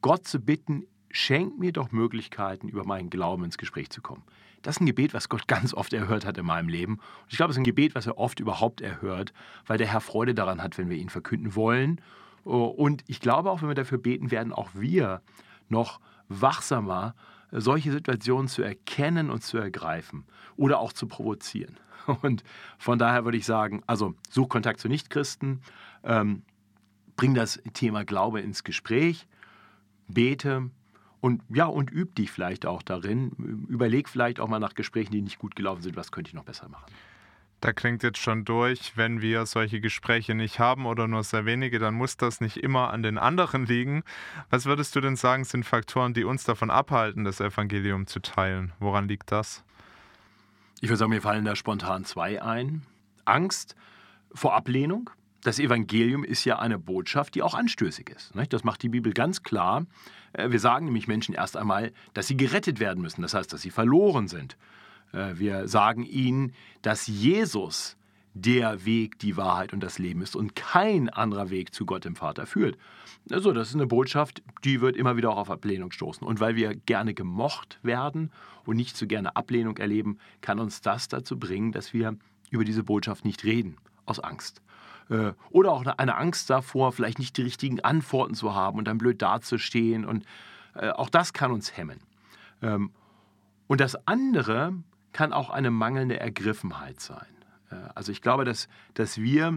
Gott 0.00 0.26
zu 0.26 0.40
bitten, 0.40 0.84
schenk 1.10 1.58
mir 1.58 1.72
doch 1.72 1.90
Möglichkeiten, 1.90 2.68
über 2.68 2.84
meinen 2.84 3.10
Glauben 3.10 3.44
ins 3.44 3.58
Gespräch 3.58 3.90
zu 3.90 4.02
kommen. 4.02 4.22
Das 4.62 4.76
ist 4.76 4.80
ein 4.80 4.86
Gebet, 4.86 5.14
was 5.14 5.28
Gott 5.28 5.48
ganz 5.48 5.74
oft 5.74 5.92
erhört 5.92 6.24
hat 6.26 6.38
in 6.38 6.46
meinem 6.46 6.68
Leben. 6.68 6.94
Und 6.94 7.30
ich 7.30 7.36
glaube, 7.36 7.50
es 7.50 7.56
ist 7.56 7.60
ein 7.60 7.64
Gebet, 7.64 7.94
was 7.94 8.06
er 8.06 8.18
oft 8.18 8.40
überhaupt 8.40 8.80
erhört, 8.80 9.32
weil 9.66 9.78
der 9.78 9.86
Herr 9.86 10.00
Freude 10.00 10.34
daran 10.34 10.62
hat, 10.62 10.78
wenn 10.78 10.90
wir 10.90 10.96
ihn 10.96 11.08
verkünden 11.08 11.54
wollen. 11.54 12.00
Und 12.44 13.04
ich 13.06 13.20
glaube 13.20 13.50
auch, 13.50 13.60
wenn 13.60 13.68
wir 13.68 13.74
dafür 13.74 13.98
beten, 13.98 14.30
werden 14.30 14.52
auch 14.52 14.70
wir 14.74 15.20
noch 15.68 16.00
wachsamer, 16.28 17.14
solche 17.50 17.92
Situationen 17.92 18.48
zu 18.48 18.62
erkennen 18.62 19.30
und 19.30 19.42
zu 19.42 19.58
ergreifen 19.58 20.24
oder 20.56 20.78
auch 20.78 20.92
zu 20.92 21.06
provozieren. 21.06 21.78
Und 22.22 22.42
von 22.78 22.98
daher 22.98 23.24
würde 23.24 23.36
ich 23.36 23.44
sagen, 23.44 23.82
also 23.86 24.14
such 24.30 24.48
Kontakt 24.48 24.80
zu 24.80 24.88
Nichtchristen, 24.88 25.60
ähm, 26.04 26.42
bring 27.16 27.34
das 27.34 27.60
Thema 27.74 28.04
Glaube 28.04 28.40
ins 28.40 28.64
Gespräch, 28.64 29.26
bete 30.06 30.70
und 31.20 31.42
ja, 31.52 31.66
und 31.66 31.90
üb 31.90 32.14
dich 32.14 32.30
vielleicht 32.30 32.64
auch 32.64 32.82
darin. 32.82 33.66
Überleg 33.68 34.08
vielleicht 34.08 34.40
auch 34.40 34.48
mal 34.48 34.60
nach 34.60 34.74
Gesprächen, 34.74 35.12
die 35.12 35.20
nicht 35.20 35.38
gut 35.38 35.56
gelaufen 35.56 35.82
sind, 35.82 35.96
was 35.96 36.12
könnte 36.12 36.28
ich 36.28 36.34
noch 36.34 36.44
besser 36.44 36.68
machen. 36.68 36.86
Da 37.60 37.72
klingt 37.72 38.04
jetzt 38.04 38.18
schon 38.18 38.44
durch, 38.44 38.96
wenn 38.96 39.20
wir 39.20 39.44
solche 39.44 39.80
Gespräche 39.80 40.34
nicht 40.34 40.60
haben 40.60 40.86
oder 40.86 41.08
nur 41.08 41.24
sehr 41.24 41.44
wenige, 41.44 41.80
dann 41.80 41.94
muss 41.94 42.16
das 42.16 42.40
nicht 42.40 42.58
immer 42.58 42.90
an 42.90 43.02
den 43.02 43.18
anderen 43.18 43.66
liegen. 43.66 44.04
Was 44.48 44.66
würdest 44.66 44.94
du 44.94 45.00
denn 45.00 45.16
sagen, 45.16 45.44
sind 45.44 45.64
Faktoren, 45.64 46.14
die 46.14 46.24
uns 46.24 46.44
davon 46.44 46.70
abhalten, 46.70 47.24
das 47.24 47.40
Evangelium 47.40 48.06
zu 48.06 48.20
teilen? 48.20 48.72
Woran 48.78 49.08
liegt 49.08 49.32
das? 49.32 49.64
Ich 50.80 50.88
würde 50.88 50.98
sagen, 50.98 51.10
mir 51.10 51.22
fallen 51.22 51.44
da 51.44 51.56
spontan 51.56 52.04
zwei 52.04 52.40
ein. 52.40 52.82
Angst 53.24 53.74
vor 54.32 54.54
Ablehnung. 54.54 55.10
Das 55.42 55.58
Evangelium 55.58 56.22
ist 56.22 56.44
ja 56.44 56.58
eine 56.60 56.78
Botschaft, 56.78 57.34
die 57.34 57.42
auch 57.42 57.54
anstößig 57.54 58.10
ist. 58.10 58.32
Das 58.50 58.62
macht 58.62 58.82
die 58.82 58.88
Bibel 58.88 59.12
ganz 59.12 59.42
klar. 59.42 59.86
Äh, 60.32 60.50
wir 60.50 60.60
sagen 60.60 60.86
nämlich 60.86 61.08
Menschen 61.08 61.34
erst 61.34 61.56
einmal, 61.56 61.92
dass 62.14 62.28
sie 62.28 62.36
gerettet 62.36 62.78
werden 62.78 63.02
müssen. 63.02 63.22
Das 63.22 63.34
heißt, 63.34 63.52
dass 63.52 63.62
sie 63.62 63.70
verloren 63.70 64.28
sind. 64.28 64.56
Äh, 65.12 65.34
wir 65.38 65.68
sagen 65.68 66.04
ihnen, 66.04 66.52
dass 66.82 67.06
Jesus 67.06 67.96
der 68.34 68.84
Weg, 68.84 69.18
die 69.18 69.36
Wahrheit 69.36 69.72
und 69.72 69.82
das 69.82 69.98
Leben 69.98 70.22
ist 70.22 70.36
und 70.36 70.54
kein 70.54 71.08
anderer 71.08 71.50
Weg 71.50 71.74
zu 71.74 71.86
Gott 71.86 72.04
dem 72.04 72.16
Vater 72.16 72.46
führt. 72.46 72.78
Also 73.30 73.52
das 73.52 73.68
ist 73.68 73.74
eine 73.74 73.86
Botschaft, 73.86 74.42
die 74.64 74.80
wird 74.80 74.96
immer 74.96 75.16
wieder 75.16 75.30
auch 75.30 75.36
auf 75.36 75.50
Ablehnung 75.50 75.90
stoßen. 75.90 76.26
Und 76.26 76.40
weil 76.40 76.56
wir 76.56 76.74
gerne 76.74 77.14
gemocht 77.14 77.78
werden 77.82 78.30
und 78.64 78.76
nicht 78.76 78.96
so 78.96 79.06
gerne 79.06 79.36
Ablehnung 79.36 79.76
erleben, 79.76 80.18
kann 80.40 80.60
uns 80.60 80.80
das 80.80 81.08
dazu 81.08 81.38
bringen, 81.38 81.72
dass 81.72 81.92
wir 81.92 82.16
über 82.50 82.64
diese 82.64 82.84
Botschaft 82.84 83.24
nicht 83.24 83.44
reden, 83.44 83.76
aus 84.06 84.20
Angst. 84.20 84.62
Äh, 85.10 85.32
oder 85.50 85.72
auch 85.72 85.84
eine 85.84 86.16
Angst 86.16 86.48
davor, 86.48 86.92
vielleicht 86.92 87.18
nicht 87.18 87.36
die 87.36 87.42
richtigen 87.42 87.80
Antworten 87.80 88.34
zu 88.34 88.54
haben 88.54 88.78
und 88.78 88.86
dann 88.86 88.98
blöd 88.98 89.20
dazustehen. 89.20 90.04
Und 90.04 90.24
äh, 90.74 90.90
auch 90.90 91.10
das 91.10 91.32
kann 91.32 91.50
uns 91.50 91.76
hemmen. 91.76 91.98
Ähm, 92.62 92.92
und 93.66 93.80
das 93.80 94.06
andere 94.06 94.74
kann 95.18 95.32
auch 95.32 95.50
eine 95.50 95.72
mangelnde 95.72 96.20
Ergriffenheit 96.20 97.00
sein. 97.00 97.26
Äh, 97.72 97.74
also 97.96 98.12
ich 98.12 98.22
glaube, 98.22 98.44
dass, 98.44 98.68
dass 98.94 99.18
wir 99.20 99.52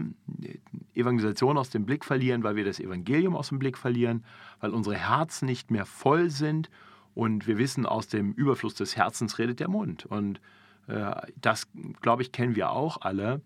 Evangelisation 0.92 1.56
aus 1.56 1.70
dem 1.70 1.86
Blick 1.86 2.04
verlieren, 2.04 2.42
weil 2.42 2.56
wir 2.56 2.64
das 2.64 2.80
Evangelium 2.80 3.36
aus 3.36 3.50
dem 3.50 3.60
Blick 3.60 3.78
verlieren, 3.78 4.24
weil 4.58 4.70
unsere 4.70 4.96
Herzen 4.96 5.46
nicht 5.46 5.70
mehr 5.70 5.86
voll 5.86 6.30
sind 6.30 6.68
und 7.14 7.46
wir 7.46 7.58
wissen, 7.58 7.86
aus 7.86 8.08
dem 8.08 8.32
Überfluss 8.32 8.74
des 8.74 8.96
Herzens 8.96 9.38
redet 9.38 9.60
der 9.60 9.68
Mund. 9.68 10.04
Und 10.04 10.40
äh, 10.88 11.12
das, 11.40 11.68
glaube 12.00 12.22
ich, 12.22 12.32
kennen 12.32 12.56
wir 12.56 12.72
auch 12.72 13.00
alle, 13.02 13.40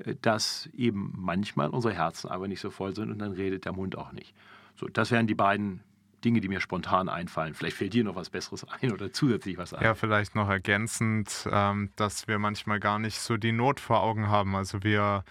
äh, 0.00 0.16
dass 0.20 0.68
eben 0.74 1.14
manchmal 1.16 1.70
unsere 1.70 1.94
Herzen 1.94 2.28
aber 2.28 2.46
nicht 2.46 2.60
so 2.60 2.68
voll 2.68 2.94
sind 2.94 3.10
und 3.10 3.20
dann 3.20 3.32
redet 3.32 3.64
der 3.64 3.72
Mund 3.72 3.96
auch 3.96 4.12
nicht. 4.12 4.34
So, 4.76 4.86
das 4.86 5.10
wären 5.10 5.26
die 5.26 5.34
beiden 5.34 5.80
Dinge, 6.24 6.40
die 6.40 6.48
mir 6.48 6.60
spontan 6.60 7.08
einfallen. 7.08 7.54
Vielleicht 7.54 7.76
fällt 7.76 7.92
dir 7.92 8.04
noch 8.04 8.16
was 8.16 8.30
Besseres 8.30 8.66
ein 8.80 8.92
oder 8.92 9.12
zusätzlich 9.12 9.58
was 9.58 9.74
ein. 9.74 9.84
Ja, 9.84 9.94
vielleicht 9.94 10.34
noch 10.34 10.48
ergänzend, 10.48 11.48
ähm, 11.50 11.90
dass 11.96 12.28
wir 12.28 12.38
manchmal 12.38 12.80
gar 12.80 12.98
nicht 12.98 13.18
so 13.18 13.36
die 13.36 13.52
Not 13.52 13.80
vor 13.80 14.02
Augen 14.02 14.28
haben. 14.28 14.56
Also 14.56 14.82
wir 14.82 15.24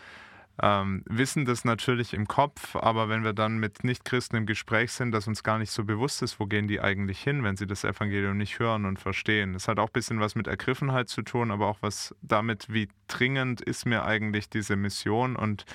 ähm, 0.61 1.03
wissen 1.07 1.45
das 1.45 1.65
natürlich 1.65 2.13
im 2.13 2.27
Kopf, 2.27 2.75
aber 2.75 3.09
wenn 3.09 3.23
wir 3.23 3.33
dann 3.33 3.57
mit 3.57 3.83
Nichtchristen 3.83 4.37
im 4.37 4.45
Gespräch 4.45 4.91
sind, 4.91 5.11
dass 5.11 5.27
uns 5.27 5.43
gar 5.43 5.57
nicht 5.57 5.71
so 5.71 5.83
bewusst 5.83 6.21
ist, 6.21 6.39
wo 6.39 6.45
gehen 6.45 6.67
die 6.67 6.79
eigentlich 6.79 7.19
hin, 7.19 7.43
wenn 7.43 7.57
sie 7.57 7.65
das 7.65 7.83
Evangelium 7.83 8.37
nicht 8.37 8.59
hören 8.59 8.85
und 8.85 8.99
verstehen. 8.99 9.53
Das 9.53 9.67
hat 9.67 9.79
auch 9.79 9.87
ein 9.87 9.93
bisschen 9.93 10.19
was 10.19 10.35
mit 10.35 10.47
Ergriffenheit 10.47 11.09
zu 11.09 11.23
tun, 11.23 11.49
aber 11.49 11.67
auch 11.67 11.79
was 11.81 12.15
damit, 12.21 12.71
wie 12.71 12.87
dringend 13.07 13.61
ist 13.61 13.85
mir 13.85 14.05
eigentlich 14.05 14.49
diese 14.49 14.75
Mission 14.75 15.35
und 15.35 15.65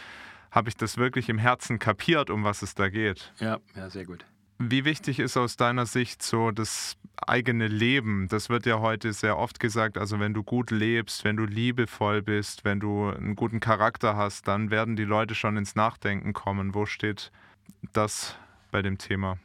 habe 0.51 0.69
ich 0.69 0.77
das 0.77 0.97
wirklich 0.97 1.29
im 1.29 1.39
Herzen 1.39 1.79
kapiert, 1.79 2.31
um 2.31 2.45
was 2.45 2.63
es 2.63 2.75
da 2.75 2.89
geht. 2.89 3.33
Ja, 3.41 3.59
ja, 3.75 3.91
sehr 3.91 4.05
gut. 4.05 4.25
Wie 4.61 4.85
wichtig 4.85 5.21
ist 5.21 5.37
aus 5.37 5.57
deiner 5.57 5.87
Sicht 5.87 6.21
so 6.21 6.51
das 6.51 6.97
eigene 7.17 7.69
Leben? 7.69 8.27
Das 8.29 8.49
wird 8.49 8.67
ja 8.67 8.81
heute 8.81 9.13
sehr 9.13 9.39
oft 9.39 9.61
gesagt. 9.61 9.97
Also 9.97 10.19
wenn 10.19 10.35
du 10.35 10.43
gut 10.43 10.73
lebst, 10.73 11.23
wenn 11.23 11.37
du 11.37 11.45
liebevoll 11.45 12.23
bist, 12.23 12.65
wenn 12.65 12.81
du 12.81 13.09
einen 13.09 13.37
guten 13.37 13.61
Charakter 13.61 14.17
hast, 14.17 14.49
dann 14.49 14.73
werden 14.73 14.97
die 14.97 15.05
Leute 15.05 15.37
schon 15.37 15.57
ins 15.57 15.77
Nachdenken 15.77 16.33
kommen. 16.33 16.75
Wo 16.75 16.87
steht 16.87 17.31
das 17.93 18.37
bei 18.73 18.83
dem 18.83 18.99
Thema? 18.99 19.39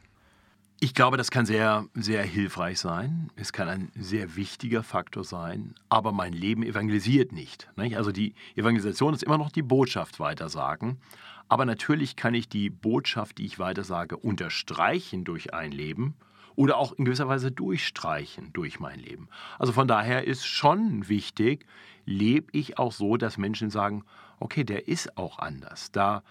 Ich 0.80 0.94
glaube, 0.94 1.16
das 1.16 1.30
kann 1.30 1.46
sehr, 1.46 1.86
sehr 1.94 2.24
hilfreich 2.24 2.80
sein. 2.80 3.30
Es 3.36 3.52
kann 3.52 3.68
ein 3.68 3.92
sehr 3.94 4.34
wichtiger 4.34 4.82
Faktor 4.82 5.22
sein, 5.22 5.76
aber 5.88 6.10
mein 6.10 6.32
Leben 6.32 6.64
evangelisiert 6.64 7.30
nicht. 7.30 7.70
nicht? 7.76 7.96
Also 7.96 8.10
die 8.10 8.34
Evangelisation 8.56 9.14
ist 9.14 9.22
immer 9.22 9.38
noch 9.38 9.52
die 9.52 9.62
Botschaft 9.62 10.18
weitersagen. 10.18 10.98
Aber 11.48 11.64
natürlich 11.64 12.16
kann 12.16 12.34
ich 12.34 12.48
die 12.48 12.70
Botschaft, 12.70 13.38
die 13.38 13.46
ich 13.46 13.58
weitersage, 13.58 14.16
unterstreichen 14.16 15.24
durch 15.24 15.52
ein 15.54 15.72
Leben 15.72 16.14
oder 16.56 16.78
auch 16.78 16.92
in 16.92 17.04
gewisser 17.04 17.28
Weise 17.28 17.50
durchstreichen 17.50 18.52
durch 18.52 18.80
mein 18.80 19.00
Leben. 19.00 19.28
Also 19.58 19.72
von 19.72 19.88
daher 19.88 20.24
ist 20.26 20.46
schon 20.46 21.08
wichtig, 21.08 21.66
lebe 22.06 22.46
ich 22.52 22.78
auch 22.78 22.92
so, 22.92 23.16
dass 23.16 23.38
Menschen 23.38 23.70
sagen, 23.70 24.04
okay, 24.38 24.64
der 24.64 24.88
ist 24.88 25.16
auch 25.16 25.38
anders. 25.38 25.90
Da, 25.92 26.22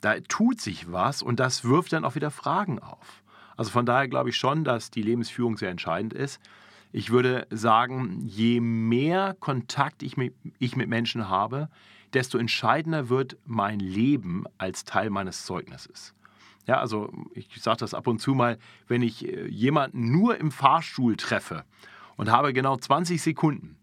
da 0.00 0.20
tut 0.20 0.60
sich 0.60 0.90
was 0.92 1.22
und 1.22 1.40
das 1.40 1.64
wirft 1.64 1.92
dann 1.92 2.04
auch 2.04 2.14
wieder 2.14 2.30
Fragen 2.30 2.78
auf. 2.78 3.22
Also 3.56 3.70
von 3.70 3.86
daher 3.86 4.08
glaube 4.08 4.30
ich 4.30 4.36
schon, 4.36 4.64
dass 4.64 4.90
die 4.90 5.02
Lebensführung 5.02 5.56
sehr 5.56 5.70
entscheidend 5.70 6.12
ist. 6.12 6.40
Ich 6.92 7.10
würde 7.10 7.46
sagen, 7.50 8.22
je 8.24 8.60
mehr 8.60 9.36
Kontakt 9.38 10.02
ich 10.02 10.16
mit, 10.16 10.34
ich 10.58 10.76
mit 10.76 10.88
Menschen 10.88 11.28
habe, 11.28 11.68
desto 12.14 12.38
entscheidender 12.38 13.08
wird 13.08 13.36
mein 13.44 13.80
Leben 13.80 14.44
als 14.56 14.84
Teil 14.84 15.10
meines 15.10 15.44
Zeugnisses. 15.44 16.14
Ja, 16.66 16.80
also 16.80 17.10
ich 17.32 17.48
sage 17.60 17.78
das 17.78 17.94
ab 17.94 18.06
und 18.06 18.20
zu 18.20 18.34
mal, 18.34 18.58
wenn 18.86 19.00
ich 19.00 19.26
äh, 19.26 19.48
jemanden 19.48 20.10
nur 20.10 20.36
im 20.36 20.50
Fahrstuhl 20.50 21.16
treffe 21.16 21.64
und 22.16 22.30
habe 22.30 22.52
genau 22.52 22.76
20 22.76 23.22
Sekunden, 23.22 23.78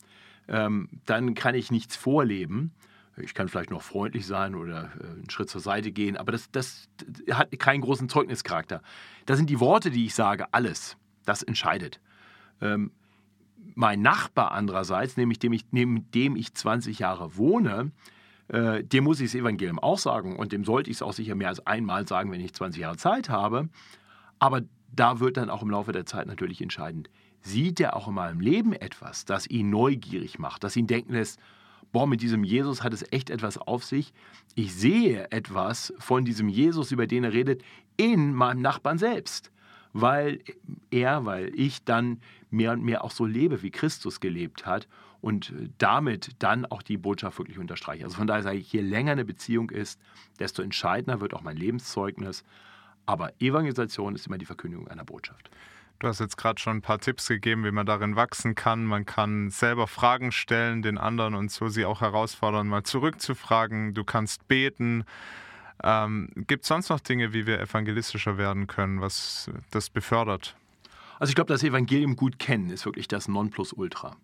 ähm, 0.48 0.90
dann 1.06 1.34
kann 1.34 1.56
ich 1.56 1.72
nichts 1.72 1.96
vorleben. 1.96 2.72
Ich 3.18 3.34
kann 3.34 3.48
vielleicht 3.48 3.72
noch 3.72 3.82
freundlich 3.82 4.28
sein 4.28 4.54
oder 4.54 4.92
äh, 5.00 5.08
einen 5.08 5.30
Schritt 5.32 5.50
zur 5.50 5.62
Seite 5.62 5.92
gehen, 5.92 6.16
aber 6.16 6.32
das, 6.32 6.52
das 6.52 6.88
hat 7.32 7.58
keinen 7.58 7.82
großen 7.82 8.08
Zeugnischarakter. 8.08 8.82
Da 9.26 9.36
sind 9.36 9.50
die 9.50 9.60
Worte, 9.60 9.90
die 9.90 10.06
ich 10.06 10.14
sage, 10.14 10.54
alles. 10.54 10.96
Das 11.26 11.42
entscheidet. 11.42 12.00
Ähm, 12.62 12.92
mein 13.74 14.02
Nachbar 14.02 14.52
andererseits, 14.52 15.18
nämlich 15.18 15.40
dem 15.40 15.54
ich, 15.54 15.66
neben 15.72 16.12
dem 16.12 16.36
ich 16.36 16.54
20 16.54 17.00
Jahre 17.00 17.36
wohne, 17.36 17.92
äh, 18.48 18.84
dem 18.84 19.04
muss 19.04 19.20
ich 19.20 19.32
das 19.32 19.42
Evangelium 19.42 19.80
auch 19.80 19.98
sagen 19.98 20.36
und 20.36 20.52
dem 20.52 20.64
sollte 20.64 20.90
ich 20.90 20.98
es 20.98 21.02
auch 21.02 21.14
sicher 21.14 21.36
mehr 21.36 21.50
als 21.50 21.66
einmal 21.66 22.08
sagen, 22.08 22.32
wenn 22.32 22.42
ich 22.42 22.54
20 22.54 22.82
Jahre 22.82 22.98
Zeit 22.98 23.30
habe. 23.30 23.70
Aber 24.40 24.62
da 24.92 25.20
wird 25.20 25.38
dann 25.38 25.50
auch 25.50 25.62
im 25.62 25.70
Laufe 25.70 25.92
der 25.92 26.06
Zeit 26.06 26.28
natürlich 26.28 26.62
entscheidend, 26.62 27.10
sieht 27.42 27.80
er 27.80 27.96
auch 27.96 28.08
in 28.08 28.16
meinem 28.16 28.40
Leben 28.40 28.74
etwas, 28.74 29.26
das 29.26 29.48
ihn 29.48 29.70
neugierig 29.70 30.40
macht, 30.40 30.64
das 30.64 30.76
ihn 30.76 30.88
denken 30.88 31.14
lässt, 31.14 31.40
boah, 31.92 32.08
mit 32.08 32.22
diesem 32.22 32.44
Jesus 32.44 32.84
hat 32.84 32.94
es 32.94 33.06
echt 33.12 33.30
etwas 33.30 33.58
auf 33.58 33.84
sich. 33.84 34.14
Ich 34.56 34.74
sehe 34.74 35.32
etwas 35.32 35.94
von 36.00 36.26
diesem 36.26 36.50
Jesus, 36.50 36.92
über 36.92 37.08
den 37.08 37.24
er 37.24 37.34
redet, 37.34 37.64
in 37.98 38.34
meinem 38.34 38.62
Nachbarn 38.62 38.98
selbst 38.98 39.52
weil 39.98 40.42
er, 40.92 41.26
weil 41.26 41.58
ich 41.58 41.86
dann 41.86 42.20
mehr 42.50 42.74
und 42.74 42.84
mehr 42.84 43.06
auch 43.06 43.12
so 43.12 43.26
lebe, 43.26 43.62
wie 43.62 43.72
Christus 43.72 44.20
gelebt 44.20 44.66
hat 44.66 44.90
und 45.22 45.54
damit 45.78 46.32
dann 46.40 46.66
auch 46.66 46.82
die 46.82 46.98
Botschaft 46.98 47.38
wirklich 47.40 47.58
unterstreiche. 47.58 48.04
Also 48.04 48.18
von 48.18 48.28
daher 48.28 48.44
sage 48.44 48.58
ich, 48.58 48.72
je 48.72 48.82
länger 48.82 49.14
eine 49.14 49.26
Beziehung 49.26 49.70
ist, 49.70 50.00
desto 50.40 50.62
entscheidender 50.62 51.22
wird 51.22 51.34
auch 51.34 51.42
mein 51.42 51.58
Lebenszeugnis. 51.58 52.44
Aber 53.06 53.32
Evangelisation 53.40 54.16
ist 54.16 54.28
immer 54.28 54.38
die 54.38 54.46
Verkündigung 54.46 54.88
einer 54.88 55.06
Botschaft. 55.06 55.50
Du 56.00 56.08
hast 56.08 56.20
jetzt 56.20 56.38
gerade 56.38 56.60
schon 56.60 56.78
ein 56.78 56.82
paar 56.82 57.00
Tipps 57.00 57.28
gegeben, 57.28 57.64
wie 57.64 57.72
man 57.72 57.86
darin 57.86 58.16
wachsen 58.16 58.54
kann. 58.54 58.86
Man 58.86 59.06
kann 59.06 59.50
selber 59.50 59.88
Fragen 59.88 60.32
stellen 60.32 60.82
den 60.82 60.98
anderen 60.98 61.36
und 61.36 61.52
so 61.52 61.70
sie 61.70 61.86
auch 61.86 62.02
herausfordern, 62.02 62.68
mal 62.68 62.84
zurückzufragen. 62.84 63.94
Du 63.94 64.04
kannst 64.04 64.48
beten. 64.48 65.06
Ähm, 65.84 66.30
Gibt 66.36 66.64
es 66.64 66.68
sonst 66.68 66.90
noch 66.90 67.00
Dinge, 67.00 67.34
wie 67.34 67.48
wir 67.48 67.60
evangelistischer 67.60 68.38
werden 68.38 68.68
können, 68.68 69.02
was 69.02 69.50
das 69.72 69.90
befördert? 69.90 70.56
Also 71.20 71.32
ich 71.32 71.36
glaube, 71.36 71.54
das 71.54 71.64
Evangelium 71.64 72.16
gut 72.16 72.40
kennen 72.40 72.70
ist 72.70 72.86
wirklich 72.86 73.08
das 73.08 73.28
Nonplusultra. 73.28 74.18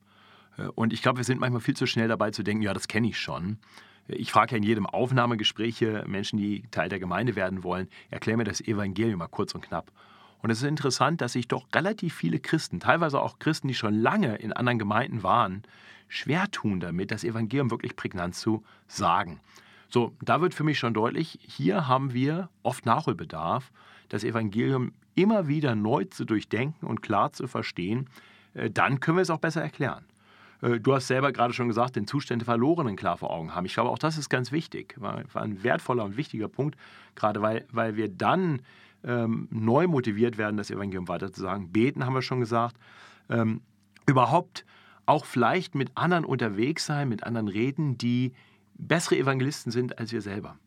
Äh, 0.57 0.67
und 0.75 0.93
ich 0.93 1.01
glaube, 1.01 1.17
wir 1.17 1.23
sind 1.23 1.39
manchmal 1.39 1.61
viel 1.61 1.75
zu 1.75 1.85
schnell 1.85 2.07
dabei 2.07 2.31
zu 2.31 2.43
denken, 2.43 2.63
ja, 2.63 2.73
das 2.73 2.87
kenne 2.87 3.07
ich 3.07 3.19
schon. 3.19 3.57
Ich 4.07 4.31
frage 4.31 4.51
ja 4.51 4.57
in 4.57 4.63
jedem 4.63 4.85
Aufnahmegespräch 4.85 5.85
Menschen, 6.05 6.37
die 6.37 6.63
Teil 6.71 6.89
der 6.89 6.99
Gemeinde 6.99 7.35
werden 7.35 7.63
wollen, 7.63 7.87
erklär 8.09 8.35
mir 8.35 8.43
das 8.43 8.59
Evangelium 8.59 9.19
mal 9.19 9.27
kurz 9.27 9.53
und 9.53 9.61
knapp. 9.61 9.91
Und 10.41 10.49
es 10.49 10.57
ist 10.57 10.67
interessant, 10.67 11.21
dass 11.21 11.33
sich 11.33 11.47
doch 11.47 11.67
relativ 11.73 12.15
viele 12.15 12.39
Christen, 12.39 12.79
teilweise 12.79 13.21
auch 13.21 13.39
Christen, 13.39 13.67
die 13.67 13.75
schon 13.75 13.93
lange 13.93 14.35
in 14.37 14.53
anderen 14.53 14.79
Gemeinden 14.79 15.23
waren, 15.23 15.63
schwer 16.07 16.49
tun 16.51 16.79
damit, 16.79 17.11
das 17.11 17.23
Evangelium 17.23 17.71
wirklich 17.71 17.95
prägnant 17.95 18.35
zu 18.35 18.63
sagen. 18.87 19.39
So, 19.87 20.13
da 20.21 20.41
wird 20.41 20.53
für 20.53 20.63
mich 20.63 20.79
schon 20.79 20.93
deutlich, 20.93 21.39
hier 21.41 21.87
haben 21.87 22.13
wir 22.13 22.49
oft 22.63 22.85
Nachholbedarf, 22.85 23.71
das 24.09 24.23
Evangelium 24.23 24.93
immer 25.15 25.47
wieder 25.47 25.75
neu 25.75 26.05
zu 26.05 26.25
durchdenken 26.25 26.87
und 26.87 27.01
klar 27.01 27.33
zu 27.33 27.47
verstehen. 27.47 28.09
Äh, 28.53 28.69
dann 28.71 28.99
können 28.99 29.17
wir 29.17 29.21
es 29.21 29.29
auch 29.29 29.39
besser 29.39 29.61
erklären. 29.61 30.05
Äh, 30.61 30.79
du 30.79 30.93
hast 30.93 31.07
selber 31.07 31.31
gerade 31.31 31.53
schon 31.53 31.67
gesagt, 31.67 31.95
den 31.95 32.07
Zustand 32.07 32.41
der 32.41 32.45
Verlorenen 32.45 32.95
klar 32.95 33.17
vor 33.17 33.31
Augen 33.31 33.53
haben. 33.55 33.65
Ich 33.65 33.73
glaube, 33.73 33.89
auch 33.89 33.99
das 33.99 34.17
ist 34.17 34.29
ganz 34.29 34.51
wichtig. 34.51 34.95
War 34.99 35.23
ein 35.33 35.63
wertvoller 35.63 36.05
und 36.05 36.17
wichtiger 36.17 36.47
Punkt, 36.47 36.77
gerade 37.15 37.41
weil, 37.41 37.65
weil 37.71 37.95
wir 37.95 38.09
dann 38.09 38.61
ähm, 39.03 39.47
neu 39.51 39.87
motiviert 39.87 40.37
werden, 40.37 40.57
das 40.57 40.71
Evangelium 40.71 41.07
weiter 41.07 41.31
zu 41.31 41.41
sagen. 41.41 41.71
Beten 41.71 42.05
haben 42.05 42.13
wir 42.13 42.21
schon 42.21 42.39
gesagt. 42.39 42.77
Ähm, 43.29 43.61
überhaupt 44.05 44.65
auch 45.05 45.25
vielleicht 45.25 45.75
mit 45.75 45.91
anderen 45.95 46.25
unterwegs 46.25 46.85
sein, 46.85 47.09
mit 47.09 47.23
anderen 47.23 47.47
reden, 47.47 47.97
die 47.97 48.33
bessere 48.77 49.17
Evangelisten 49.17 49.71
sind 49.71 49.99
als 49.99 50.11
wir 50.11 50.21
selber. 50.21 50.57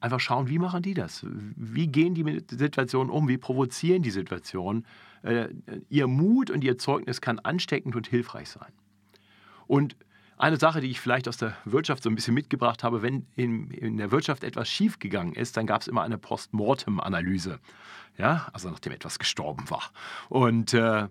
Einfach 0.00 0.20
schauen, 0.20 0.48
wie 0.48 0.58
machen 0.58 0.82
die 0.82 0.94
das? 0.94 1.24
Wie 1.56 1.86
gehen 1.86 2.14
die 2.14 2.24
mit 2.24 2.50
Situationen 2.50 3.10
um? 3.10 3.26
Wie 3.28 3.38
provozieren 3.38 4.02
die 4.02 4.10
Situation? 4.10 4.84
Äh, 5.22 5.48
ihr 5.88 6.06
Mut 6.06 6.50
und 6.50 6.62
ihr 6.62 6.76
Zeugnis 6.76 7.20
kann 7.20 7.38
ansteckend 7.38 7.96
und 7.96 8.06
hilfreich 8.06 8.50
sein. 8.50 8.72
Und 9.66 9.96
eine 10.36 10.56
Sache, 10.56 10.80
die 10.80 10.90
ich 10.90 11.00
vielleicht 11.00 11.28
aus 11.28 11.36
der 11.36 11.56
Wirtschaft 11.64 12.02
so 12.02 12.10
ein 12.10 12.14
bisschen 12.14 12.34
mitgebracht 12.34 12.82
habe, 12.82 13.02
wenn 13.02 13.26
in, 13.36 13.70
in 13.70 13.96
der 13.96 14.10
Wirtschaft 14.10 14.42
etwas 14.42 14.68
schiefgegangen 14.68 15.34
ist, 15.34 15.56
dann 15.56 15.66
gab 15.66 15.82
es 15.82 15.88
immer 15.88 16.02
eine 16.02 16.18
Postmortem-Analyse. 16.18 17.60
Ja, 18.18 18.48
also 18.52 18.70
nachdem 18.70 18.92
etwas 18.92 19.18
gestorben 19.18 19.68
war. 19.70 19.90
Und 20.28 20.74
äh, 20.74 21.08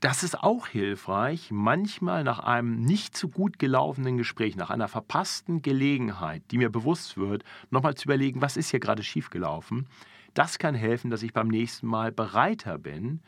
das 0.00 0.22
ist 0.22 0.38
auch 0.42 0.66
hilfreich, 0.66 1.50
manchmal 1.50 2.24
nach 2.24 2.38
einem 2.38 2.80
nicht 2.80 3.16
so 3.16 3.28
gut 3.28 3.58
gelaufenen 3.58 4.18
Gespräch, 4.18 4.56
nach 4.56 4.68
einer 4.68 4.88
verpassten 4.88 5.62
Gelegenheit, 5.62 6.42
die 6.50 6.58
mir 6.58 6.70
bewusst 6.70 7.16
wird, 7.16 7.42
nochmal 7.70 7.94
zu 7.94 8.04
überlegen, 8.04 8.42
was 8.42 8.58
ist 8.58 8.70
hier 8.70 8.80
gerade 8.80 9.02
schiefgelaufen. 9.02 9.86
Das 10.34 10.58
kann 10.58 10.74
helfen, 10.74 11.10
dass 11.10 11.22
ich 11.22 11.32
beim 11.32 11.48
nächsten 11.48 11.86
Mal 11.86 12.12
bereiter 12.12 12.76
bin, 12.76 13.20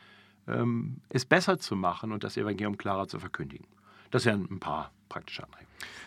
ähm, 0.49 1.01
es 1.09 1.25
besser 1.25 1.59
zu 1.59 1.77
machen 1.77 2.13
und 2.13 2.25
das 2.25 2.37
Evangelium 2.37 2.77
klarer 2.77 3.09
zu 3.09 3.19
verkündigen. 3.19 3.67
Das 4.11 4.25
wären 4.25 4.47
ein 4.51 4.61
paar 4.61 4.93
praktische 5.09 5.45
Anregungen. 5.45 5.67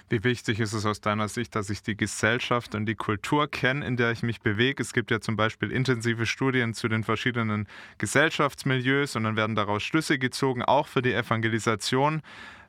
Wie 0.09 0.23
wichtig 0.23 0.59
ist 0.59 0.73
es 0.73 0.87
aus 0.87 1.01
deiner 1.01 1.27
Sicht, 1.27 1.55
dass 1.55 1.69
ich 1.69 1.83
die 1.83 1.95
Gesellschaft 1.95 2.73
und 2.73 2.87
die 2.87 2.95
Kultur 2.95 3.47
kenne, 3.47 3.85
in 3.85 3.95
der 3.95 4.11
ich 4.11 4.23
mich 4.23 4.41
bewege? 4.41 4.81
Es 4.81 4.91
gibt 4.91 5.11
ja 5.11 5.21
zum 5.21 5.35
Beispiel 5.35 5.71
intensive 5.71 6.25
Studien 6.25 6.73
zu 6.73 6.87
den 6.87 7.03
verschiedenen 7.03 7.67
Gesellschaftsmilieus 7.99 9.15
und 9.15 9.25
dann 9.25 9.35
werden 9.35 9.55
daraus 9.55 9.83
Schlüsse 9.83 10.17
gezogen, 10.17 10.63
auch 10.63 10.87
für 10.87 11.03
die 11.03 11.13
Evangelisation. 11.13 12.23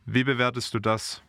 Wie 0.05 0.23
bewertest 0.23 0.75
du 0.75 0.81
das? 0.81 1.23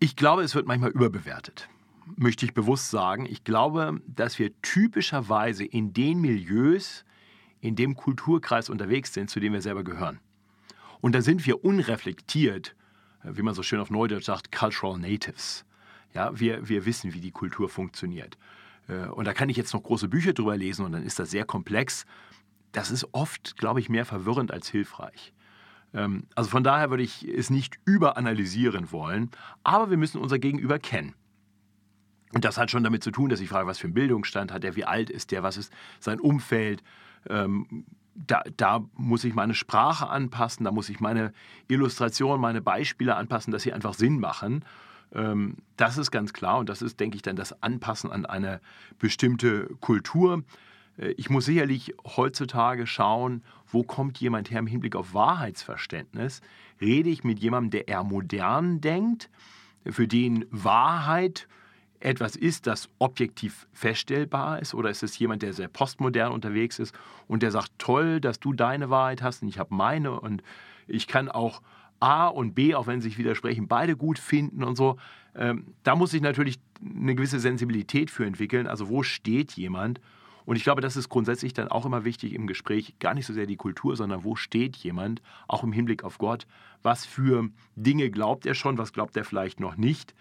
Ich 0.00 0.16
glaube, 0.16 0.42
es 0.42 0.56
wird 0.56 0.66
manchmal 0.66 0.90
überbewertet. 0.90 1.68
Möchte 2.16 2.44
ich 2.46 2.52
bewusst 2.52 2.90
sagen. 2.90 3.24
Ich 3.24 3.44
glaube, 3.44 4.00
dass 4.08 4.40
wir 4.40 4.50
typischerweise 4.60 5.64
in 5.64 5.92
den 5.92 6.20
Milieus, 6.20 7.04
in 7.60 7.76
dem 7.76 7.94
Kulturkreis 7.94 8.68
unterwegs 8.68 9.14
sind, 9.14 9.30
zu 9.30 9.38
dem 9.38 9.52
wir 9.52 9.62
selber 9.62 9.84
gehören. 9.84 10.18
Und 11.00 11.14
da 11.14 11.22
sind 11.22 11.46
wir 11.46 11.64
unreflektiert 11.64 12.74
wie 13.24 13.42
man 13.42 13.54
so 13.54 13.62
schön 13.62 13.80
auf 13.80 13.90
Neudeutsch 13.90 14.24
sagt, 14.24 14.52
Cultural 14.52 14.98
Natives. 14.98 15.64
Ja, 16.12 16.38
wir, 16.38 16.68
wir 16.68 16.86
wissen, 16.86 17.12
wie 17.12 17.20
die 17.20 17.32
Kultur 17.32 17.68
funktioniert. 17.68 18.38
Äh, 18.88 19.06
und 19.06 19.24
da 19.24 19.34
kann 19.34 19.48
ich 19.48 19.56
jetzt 19.56 19.74
noch 19.74 19.82
große 19.82 20.08
Bücher 20.08 20.32
drüber 20.32 20.56
lesen 20.56 20.84
und 20.84 20.92
dann 20.92 21.02
ist 21.02 21.18
das 21.18 21.30
sehr 21.30 21.44
komplex. 21.44 22.06
Das 22.72 22.90
ist 22.90 23.08
oft, 23.12 23.56
glaube 23.56 23.80
ich, 23.80 23.88
mehr 23.88 24.04
verwirrend 24.04 24.52
als 24.52 24.68
hilfreich. 24.68 25.32
Ähm, 25.92 26.24
also 26.34 26.50
von 26.50 26.64
daher 26.64 26.90
würde 26.90 27.02
ich 27.02 27.26
es 27.26 27.50
nicht 27.50 27.78
überanalysieren 27.84 28.92
wollen, 28.92 29.30
aber 29.62 29.90
wir 29.90 29.96
müssen 29.96 30.20
unser 30.20 30.38
Gegenüber 30.38 30.78
kennen. 30.78 31.14
Und 32.32 32.44
das 32.44 32.58
hat 32.58 32.70
schon 32.70 32.82
damit 32.82 33.04
zu 33.04 33.12
tun, 33.12 33.30
dass 33.30 33.40
ich 33.40 33.48
frage, 33.48 33.68
was 33.68 33.78
für 33.78 33.86
einen 33.86 33.94
Bildungsstand 33.94 34.52
hat 34.52 34.64
er, 34.64 34.74
wie 34.74 34.84
alt 34.84 35.08
ist 35.08 35.30
der, 35.30 35.44
was 35.44 35.56
ist 35.56 35.72
sein 36.00 36.18
Umfeld, 36.18 36.82
ähm, 37.28 37.86
da, 38.14 38.42
da, 38.56 38.84
muss 38.94 39.24
ich 39.24 39.34
meine 39.34 39.54
Sprache 39.54 40.08
anpassen, 40.08 40.64
da 40.64 40.70
muss 40.70 40.88
ich 40.88 41.00
meine 41.00 41.32
Illustration, 41.68 42.40
meine 42.40 42.62
Beispiele 42.62 43.16
anpassen, 43.16 43.52
dass 43.52 43.62
sie 43.62 43.72
einfach 43.72 43.94
Sinn 43.94 44.20
machen. 44.20 44.64
Ähm, 45.12 45.56
das 45.76 45.98
ist 45.98 46.10
ganz 46.10 46.32
klar 46.32 46.58
und 46.58 46.68
das 46.68 46.82
ist, 46.82 47.00
denke 47.00 47.16
ich, 47.16 47.22
dann 47.22 47.36
das 47.36 47.62
Anpassen 47.62 48.10
an 48.10 48.26
eine 48.26 48.60
bestimmte 48.98 49.66
Kultur. 49.80 50.44
Äh, 50.96 51.10
ich 51.12 51.30
muss 51.30 51.46
sicherlich 51.46 51.94
heutzutage 52.04 52.86
schauen, 52.86 53.42
wo 53.66 53.82
kommt 53.82 54.18
jemand 54.18 54.50
her 54.50 54.60
im 54.60 54.66
Hinblick 54.66 54.96
auf 54.96 55.14
Wahrheitsverständnis. 55.14 56.40
Rede 56.80 57.10
ich 57.10 57.24
mit 57.24 57.40
jemandem, 57.40 57.70
der 57.70 57.88
eher 57.88 58.04
modern 58.04 58.80
denkt, 58.80 59.30
für 59.84 60.08
den 60.08 60.46
Wahrheit 60.50 61.46
etwas 62.04 62.36
ist, 62.36 62.66
das 62.66 62.88
objektiv 62.98 63.66
feststellbar 63.72 64.60
ist? 64.60 64.74
Oder 64.74 64.90
ist 64.90 65.02
es 65.02 65.18
jemand, 65.18 65.42
der 65.42 65.52
sehr 65.52 65.68
postmodern 65.68 66.32
unterwegs 66.32 66.78
ist 66.78 66.94
und 67.26 67.42
der 67.42 67.50
sagt, 67.50 67.72
toll, 67.78 68.20
dass 68.20 68.40
du 68.40 68.52
deine 68.52 68.90
Wahrheit 68.90 69.22
hast 69.22 69.42
und 69.42 69.48
ich 69.48 69.58
habe 69.58 69.74
meine 69.74 70.20
und 70.20 70.42
ich 70.86 71.06
kann 71.06 71.28
auch 71.28 71.62
A 72.00 72.26
und 72.26 72.54
B, 72.54 72.74
auch 72.74 72.86
wenn 72.86 73.00
sie 73.00 73.08
sich 73.08 73.18
widersprechen, 73.18 73.66
beide 73.66 73.96
gut 73.96 74.18
finden 74.18 74.62
und 74.62 74.76
so. 74.76 74.98
Ähm, 75.34 75.74
da 75.82 75.96
muss 75.96 76.12
ich 76.12 76.20
natürlich 76.20 76.58
eine 76.84 77.14
gewisse 77.14 77.40
Sensibilität 77.40 78.10
für 78.10 78.26
entwickeln. 78.26 78.66
Also 78.66 78.88
wo 78.88 79.02
steht 79.02 79.52
jemand? 79.52 80.00
Und 80.44 80.56
ich 80.56 80.64
glaube, 80.64 80.82
das 80.82 80.96
ist 80.96 81.08
grundsätzlich 81.08 81.54
dann 81.54 81.68
auch 81.68 81.86
immer 81.86 82.04
wichtig 82.04 82.34
im 82.34 82.46
Gespräch, 82.46 82.94
gar 82.98 83.14
nicht 83.14 83.24
so 83.24 83.32
sehr 83.32 83.46
die 83.46 83.56
Kultur, 83.56 83.96
sondern 83.96 84.24
wo 84.24 84.36
steht 84.36 84.76
jemand, 84.76 85.22
auch 85.48 85.62
im 85.64 85.72
Hinblick 85.72 86.04
auf 86.04 86.18
Gott. 86.18 86.46
Was 86.82 87.06
für 87.06 87.48
Dinge 87.76 88.10
glaubt 88.10 88.44
er 88.44 88.54
schon, 88.54 88.76
was 88.76 88.92
glaubt 88.92 89.16
er 89.16 89.24
vielleicht 89.24 89.58
noch 89.58 89.76
nicht. 89.76 90.14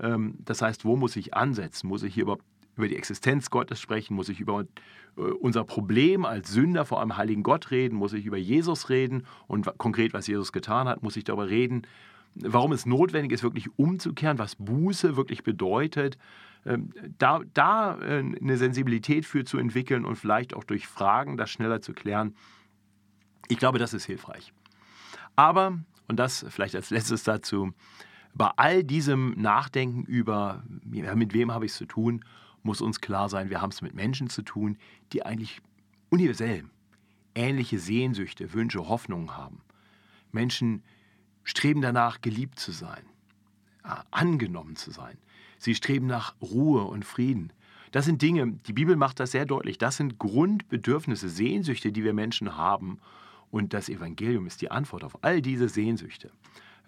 Ähm, 0.00 0.36
das 0.44 0.62
heißt, 0.62 0.84
wo 0.84 0.96
muss 0.96 1.16
ich 1.16 1.34
ansetzen? 1.34 1.88
Muss 1.88 2.02
ich 2.02 2.14
hier 2.14 2.24
überhaupt 2.24 2.44
über 2.76 2.88
die 2.88 2.96
Existenz 2.96 3.50
Gottes 3.50 3.80
sprechen? 3.80 4.14
Muss 4.14 4.28
ich 4.28 4.40
über 4.40 4.66
äh, 5.16 5.20
unser 5.20 5.64
Problem 5.64 6.24
als 6.24 6.50
Sünder 6.50 6.84
vor 6.84 7.00
einem 7.00 7.16
heiligen 7.16 7.42
Gott 7.42 7.70
reden? 7.70 7.96
Muss 7.96 8.12
ich 8.12 8.26
über 8.26 8.36
Jesus 8.36 8.90
reden 8.90 9.26
und 9.46 9.66
konkret, 9.78 10.12
was 10.12 10.26
Jesus 10.26 10.52
getan 10.52 10.88
hat? 10.88 11.02
Muss 11.02 11.16
ich 11.16 11.24
darüber 11.24 11.48
reden, 11.48 11.82
warum 12.34 12.72
es 12.72 12.86
notwendig 12.86 13.32
ist, 13.32 13.42
wirklich 13.42 13.68
umzukehren, 13.78 14.38
was 14.38 14.56
Buße 14.56 15.16
wirklich 15.16 15.42
bedeutet? 15.42 16.18
Ähm, 16.66 16.90
da, 17.18 17.40
da 17.54 17.98
äh, 18.00 18.18
eine 18.18 18.56
Sensibilität 18.56 19.24
für 19.24 19.44
zu 19.44 19.58
entwickeln 19.58 20.04
und 20.04 20.16
vielleicht 20.16 20.54
auch 20.54 20.64
durch 20.64 20.86
Fragen 20.86 21.36
das 21.36 21.50
schneller 21.50 21.80
zu 21.80 21.92
klären, 21.92 22.34
ich 23.48 23.58
glaube, 23.58 23.78
das 23.78 23.94
ist 23.94 24.04
hilfreich. 24.04 24.52
Aber, 25.36 25.78
und 26.08 26.16
das 26.16 26.44
vielleicht 26.48 26.74
als 26.74 26.90
letztes 26.90 27.22
dazu, 27.22 27.72
bei 28.36 28.50
all 28.56 28.84
diesem 28.84 29.30
Nachdenken 29.40 30.04
über, 30.04 30.62
mit 30.84 31.32
wem 31.32 31.52
habe 31.52 31.64
ich 31.64 31.72
es 31.72 31.78
zu 31.78 31.86
tun, 31.86 32.24
muss 32.62 32.80
uns 32.80 33.00
klar 33.00 33.28
sein, 33.28 33.48
wir 33.48 33.62
haben 33.62 33.70
es 33.70 33.80
mit 33.80 33.94
Menschen 33.94 34.28
zu 34.28 34.42
tun, 34.42 34.76
die 35.12 35.24
eigentlich 35.24 35.62
universell 36.10 36.64
ähnliche 37.34 37.78
Sehnsüchte, 37.78 38.52
Wünsche, 38.52 38.88
Hoffnungen 38.88 39.36
haben. 39.36 39.60
Menschen 40.32 40.82
streben 41.44 41.80
danach, 41.80 42.20
geliebt 42.20 42.58
zu 42.58 42.72
sein, 42.72 43.04
angenommen 44.10 44.76
zu 44.76 44.90
sein. 44.90 45.18
Sie 45.58 45.74
streben 45.74 46.06
nach 46.06 46.34
Ruhe 46.40 46.84
und 46.84 47.04
Frieden. 47.04 47.52
Das 47.92 48.04
sind 48.04 48.20
Dinge, 48.20 48.52
die 48.66 48.72
Bibel 48.72 48.96
macht 48.96 49.20
das 49.20 49.30
sehr 49.30 49.46
deutlich, 49.46 49.78
das 49.78 49.96
sind 49.96 50.18
Grundbedürfnisse, 50.18 51.28
Sehnsüchte, 51.28 51.92
die 51.92 52.04
wir 52.04 52.14
Menschen 52.14 52.56
haben. 52.56 52.98
Und 53.50 53.72
das 53.72 53.88
Evangelium 53.88 54.46
ist 54.46 54.60
die 54.60 54.70
Antwort 54.70 55.04
auf 55.04 55.22
all 55.22 55.40
diese 55.40 55.68
Sehnsüchte. 55.68 56.30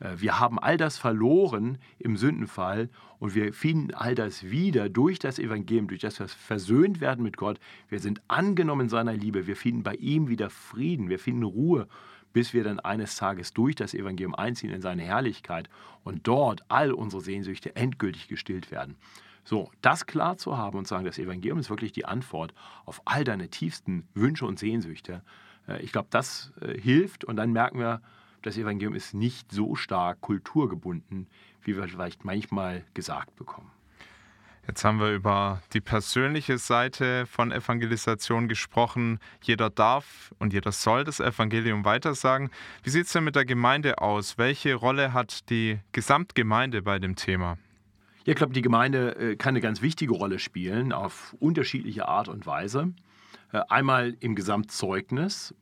Äh, 0.01 0.17
wir 0.19 0.39
haben 0.39 0.59
all 0.59 0.77
das 0.77 0.99
verloren 0.99 1.79
im 1.99 2.17
Sündenfall 2.17 2.89
und 3.19 3.35
wir 3.35 3.53
finden 3.53 3.95
all 3.95 4.15
das 4.15 4.45
wieder 4.51 4.89
durch 4.89 5.19
das 5.19 5.39
Evangelium, 5.39 5.89
durch 5.89 6.01
das 6.01 6.21
wir 6.21 6.29
versöhnt 6.29 7.01
werden 7.01 7.23
mit 7.23 7.37
Gott. 7.37 7.59
Wir 7.89 8.01
sind 8.01 8.23
angenommen 8.29 8.83
in 8.83 8.89
seiner 8.89 9.15
Liebe. 9.15 9.47
Wir 9.47 9.57
finden 9.57 9.83
bei 9.83 9.95
ihm 9.95 10.29
wieder 10.29 10.51
Frieden. 10.51 11.09
Wir 11.09 11.19
finden 11.19 11.43
Ruhe, 11.43 11.89
bis 12.33 12.55
wir 12.55 12.65
dann 12.65 12.81
eines 12.81 13.17
Tages 13.17 13.53
durch 13.53 13.75
das 13.75 13.95
Evangelium 13.95 14.35
einziehen 14.35 14.71
in 14.71 14.81
seine 14.81 15.03
Herrlichkeit 15.03 15.69
und 16.05 16.27
dort 16.27 16.63
all 16.69 16.93
unsere 16.93 17.23
Sehnsüchte 17.23 17.75
endgültig 17.77 18.29
gestillt 18.29 18.71
werden. 18.71 18.97
So, 19.45 19.71
das 19.81 20.05
klar 20.05 20.37
zu 20.37 20.59
haben 20.59 20.77
und 20.77 20.87
zu 20.87 20.91
sagen, 20.91 21.07
das 21.07 21.19
Evangelium 21.19 21.59
ist 21.59 21.71
wirklich 21.71 21.93
die 21.93 22.05
Antwort 22.05 22.53
auf 22.85 23.01
all 23.07 23.25
deine 23.25 23.49
tiefsten 23.49 24.07
Wünsche 24.13 24.45
und 24.45 24.59
Sehnsüchte. 24.59 25.23
Äh, 25.67 25.81
ich 25.83 25.91
glaube, 25.91 26.09
das 26.11 26.53
äh, 26.61 26.79
hilft 26.79 27.25
und 27.25 27.37
dann 27.37 27.53
merken 27.53 27.79
wir, 27.79 28.03
das 28.43 28.57
Evangelium 28.57 28.95
ist 28.95 29.15
nicht 29.15 29.53
so 29.53 29.75
stark 29.75 30.21
kulturgebunden, 30.21 31.27
wie 31.63 31.77
wir 31.77 31.89
vielleicht 31.89 32.25
manchmal 32.25 32.85
gesagt 32.95 33.37
bekommen. 33.37 33.71
Jetzt 34.69 34.85
haben 34.85 35.01
wir 35.01 35.15
über 35.15 35.63
die 35.73 35.81
persönliche 35.81 36.59
Seite 36.59 37.25
von 37.25 37.53
Evangelisation 37.53 38.49
gesprochen. 38.49 39.19
Jeder 39.43 39.71
darf 39.71 40.35
und 40.39 40.53
jeder 40.53 40.73
soll 40.73 41.05
das 41.05 41.21
Evangelium 41.21 41.87
weitersagen. 41.87 42.51
Wie 42.83 42.91
sieht 42.91 43.07
es 43.07 43.13
denn 43.13 43.25
mit 43.25 43.35
der 43.35 43.47
Gemeinde 43.47 44.03
aus? 44.03 44.37
Welche 44.37 44.75
Rolle 44.75 45.15
hat 45.15 45.49
die 45.49 45.79
Gesamtgemeinde 45.93 46.83
bei 46.83 46.99
dem 46.99 47.17
Thema? 47.17 47.57
Ja, 48.27 48.33
ich 48.33 48.37
glaube, 48.37 48.53
die 48.53 48.61
Gemeinde 48.61 49.17
äh, 49.17 49.37
kann 49.37 49.53
eine 49.53 49.63
ganz 49.63 49.81
wichtige 49.81 50.13
Rolle 50.13 50.39
spielen, 50.39 50.93
auf 50.93 51.35
unterschiedliche 51.41 52.07
Art 52.07 52.29
und 52.29 52.45
Weise. 52.45 52.93
Äh, 53.53 53.63
einmal 53.71 54.19
im 54.21 54.35
Gesamtzeugnis. 54.35 55.55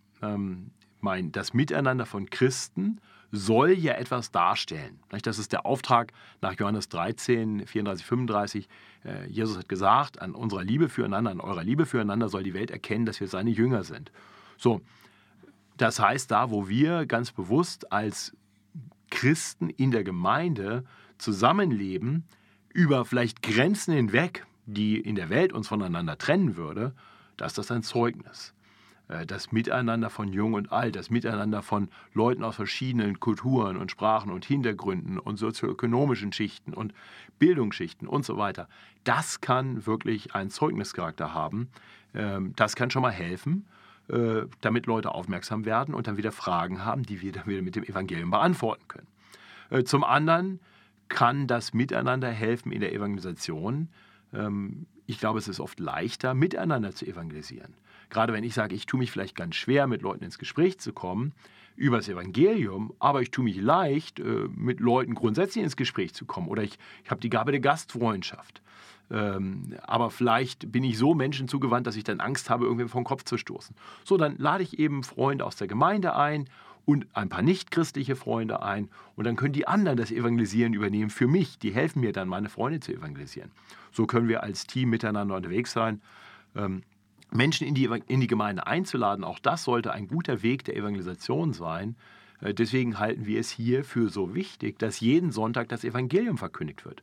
Ähm, 0.96 1.06
mein, 1.06 1.32
das 1.32 1.54
Miteinander 1.54 2.06
von 2.06 2.28
Christen 2.30 3.00
soll 3.32 3.72
ja 3.72 3.94
etwas 3.94 4.30
darstellen. 4.30 5.00
Das 5.22 5.38
ist 5.38 5.52
der 5.52 5.66
Auftrag 5.66 6.12
nach 6.40 6.54
Johannes 6.54 6.88
13, 6.88 7.66
34, 7.66 8.06
35. 8.06 8.68
Jesus 9.28 9.58
hat 9.58 9.68
gesagt, 9.68 10.20
an 10.22 10.34
unserer 10.34 10.62
Liebe 10.62 10.88
füreinander, 10.88 11.32
an 11.32 11.40
eurer 11.40 11.64
Liebe 11.64 11.86
füreinander 11.86 12.28
soll 12.28 12.44
die 12.44 12.54
Welt 12.54 12.70
erkennen, 12.70 13.04
dass 13.04 13.20
wir 13.20 13.28
seine 13.28 13.50
Jünger 13.50 13.82
sind. 13.84 14.10
So, 14.56 14.80
das 15.76 16.00
heißt, 16.00 16.30
da, 16.30 16.50
wo 16.50 16.68
wir 16.68 17.06
ganz 17.06 17.32
bewusst 17.32 17.92
als 17.92 18.34
Christen 19.10 19.70
in 19.70 19.90
der 19.90 20.04
Gemeinde 20.04 20.84
zusammenleben, 21.18 22.24
über 22.72 23.04
vielleicht 23.04 23.42
Grenzen 23.42 23.94
hinweg, 23.94 24.46
die 24.66 24.98
in 24.98 25.14
der 25.14 25.30
Welt 25.30 25.52
uns 25.52 25.68
voneinander 25.68 26.18
trennen 26.18 26.56
würde, 26.56 26.94
da 27.36 27.46
ist 27.46 27.58
das 27.58 27.70
ein 27.70 27.82
Zeugnis. 27.82 28.54
Äh, 29.08 29.26
das 29.26 29.52
Miteinander 29.52 30.10
von 30.10 30.32
Jung 30.32 30.54
und 30.54 30.72
Alt, 30.72 30.96
das 30.96 31.10
Miteinander 31.10 31.62
von 31.62 31.88
Leuten 32.14 32.44
aus 32.44 32.56
verschiedenen 32.56 33.20
Kulturen 33.20 33.76
und 33.76 33.90
Sprachen 33.90 34.32
und 34.32 34.44
Hintergründen 34.44 35.18
und 35.18 35.36
sozioökonomischen 35.36 36.32
Schichten 36.32 36.74
und 36.74 36.92
Bildungsschichten 37.38 38.08
und 38.08 38.24
so 38.24 38.36
weiter, 38.36 38.68
das 39.04 39.40
kann 39.40 39.86
wirklich 39.86 40.34
einen 40.34 40.50
Zeugnischarakter 40.50 41.34
haben. 41.34 41.68
Ähm, 42.14 42.52
das 42.56 42.76
kann 42.76 42.90
schon 42.90 43.02
mal 43.02 43.12
helfen, 43.12 43.66
äh, 44.08 44.42
damit 44.60 44.86
Leute 44.86 45.12
aufmerksam 45.12 45.64
werden 45.64 45.94
und 45.94 46.06
dann 46.06 46.16
wieder 46.16 46.32
Fragen 46.32 46.84
haben, 46.84 47.04
die 47.04 47.20
wir 47.22 47.32
dann 47.32 47.46
wieder 47.46 47.62
mit 47.62 47.76
dem 47.76 47.84
Evangelium 47.84 48.30
beantworten 48.30 48.84
können. 48.88 49.06
Äh, 49.70 49.84
zum 49.84 50.04
anderen 50.04 50.60
kann 51.08 51.46
das 51.46 51.72
Miteinander 51.72 52.30
helfen 52.30 52.72
in 52.72 52.80
der 52.80 52.92
Evangelisation. 52.92 53.88
Ähm, 54.32 54.86
ich 55.06 55.20
glaube, 55.20 55.38
es 55.38 55.46
ist 55.46 55.60
oft 55.60 55.78
leichter, 55.78 56.34
miteinander 56.34 56.92
zu 56.92 57.06
evangelisieren. 57.06 57.74
Gerade 58.10 58.32
wenn 58.32 58.44
ich 58.44 58.54
sage, 58.54 58.74
ich 58.74 58.86
tue 58.86 58.98
mich 58.98 59.10
vielleicht 59.10 59.36
ganz 59.36 59.56
schwer, 59.56 59.86
mit 59.86 60.02
Leuten 60.02 60.24
ins 60.24 60.38
Gespräch 60.38 60.78
zu 60.78 60.92
kommen 60.92 61.32
über 61.76 61.98
das 61.98 62.08
Evangelium, 62.08 62.94
aber 62.98 63.20
ich 63.20 63.30
tue 63.30 63.44
mich 63.44 63.60
leicht, 63.60 64.18
äh, 64.18 64.48
mit 64.54 64.80
Leuten 64.80 65.14
grundsätzlich 65.14 65.62
ins 65.62 65.76
Gespräch 65.76 66.14
zu 66.14 66.24
kommen. 66.24 66.48
Oder 66.48 66.62
ich, 66.62 66.78
ich 67.04 67.10
habe 67.10 67.20
die 67.20 67.30
Gabe 67.30 67.52
der 67.52 67.60
Gastfreundschaft. 67.60 68.62
Ähm, 69.10 69.76
aber 69.86 70.10
vielleicht 70.10 70.72
bin 70.72 70.82
ich 70.82 70.98
so 70.98 71.14
Menschen 71.14 71.48
zugewandt, 71.48 71.86
dass 71.86 71.96
ich 71.96 72.04
dann 72.04 72.20
Angst 72.20 72.50
habe, 72.50 72.64
irgendwem 72.64 72.88
vom 72.88 73.04
Kopf 73.04 73.24
zu 73.24 73.36
stoßen. 73.36 73.76
So, 74.04 74.16
dann 74.16 74.36
lade 74.38 74.64
ich 74.64 74.78
eben 74.78 75.04
Freunde 75.04 75.44
aus 75.44 75.56
der 75.56 75.68
Gemeinde 75.68 76.16
ein 76.16 76.48
und 76.84 77.06
ein 77.14 77.28
paar 77.28 77.42
nichtchristliche 77.42 78.16
Freunde 78.16 78.62
ein 78.62 78.88
und 79.14 79.24
dann 79.24 79.36
können 79.36 79.52
die 79.52 79.68
anderen 79.68 79.98
das 79.98 80.10
Evangelisieren 80.10 80.72
übernehmen 80.72 81.10
für 81.10 81.28
mich. 81.28 81.58
Die 81.58 81.72
helfen 81.72 82.00
mir 82.00 82.12
dann, 82.12 82.28
meine 82.28 82.48
Freunde 82.48 82.80
zu 82.80 82.92
evangelisieren. 82.92 83.50
So 83.92 84.06
können 84.06 84.28
wir 84.28 84.42
als 84.42 84.66
Team 84.66 84.90
miteinander 84.90 85.36
unterwegs 85.36 85.72
sein. 85.72 86.00
Menschen 87.36 87.66
in 87.66 87.74
die, 87.74 87.88
in 88.06 88.20
die 88.20 88.26
Gemeinde 88.26 88.66
einzuladen, 88.66 89.24
auch 89.24 89.38
das 89.38 89.64
sollte 89.64 89.92
ein 89.92 90.08
guter 90.08 90.42
Weg 90.42 90.64
der 90.64 90.76
Evangelisation 90.76 91.52
sein. 91.52 91.96
Äh, 92.40 92.54
deswegen 92.54 92.98
halten 92.98 93.26
wir 93.26 93.40
es 93.40 93.50
hier 93.50 93.84
für 93.84 94.08
so 94.08 94.34
wichtig, 94.34 94.78
dass 94.78 95.00
jeden 95.00 95.30
Sonntag 95.30 95.68
das 95.68 95.84
Evangelium 95.84 96.38
verkündigt 96.38 96.84
wird, 96.84 97.02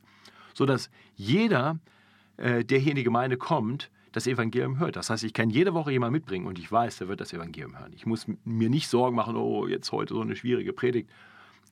sodass 0.54 0.90
jeder, 1.16 1.80
äh, 2.38 2.64
der 2.66 2.80
hier 2.80 2.92
in 2.92 2.98
die 2.98 3.04
Gemeinde 3.04 3.38
kommt, 3.38 3.90
das 4.12 4.28
Evangelium 4.28 4.80
hört. 4.80 4.96
Das 4.96 5.10
heißt, 5.10 5.24
ich 5.24 5.34
kann 5.34 5.50
jede 5.50 5.74
Woche 5.74 5.92
jemanden 5.92 6.14
mitbringen 6.14 6.46
und 6.46 6.60
ich 6.60 6.72
weiß, 6.72 7.00
der 7.00 7.08
wird 7.08 7.20
das 7.20 7.34
Evangelium 7.34 7.78
hören. 7.80 7.94
Ich 7.94 8.06
muss 8.06 8.28
mir 8.46 8.70
nicht 8.70 8.88
Sorgen 8.88 9.16
machen, 9.16 9.36
oh, 9.36 9.68
jetzt 9.68 9.92
heute 9.92 10.14
so 10.14 10.22
eine 10.22 10.36
schwierige 10.36 10.72
Predigt. 10.72 11.10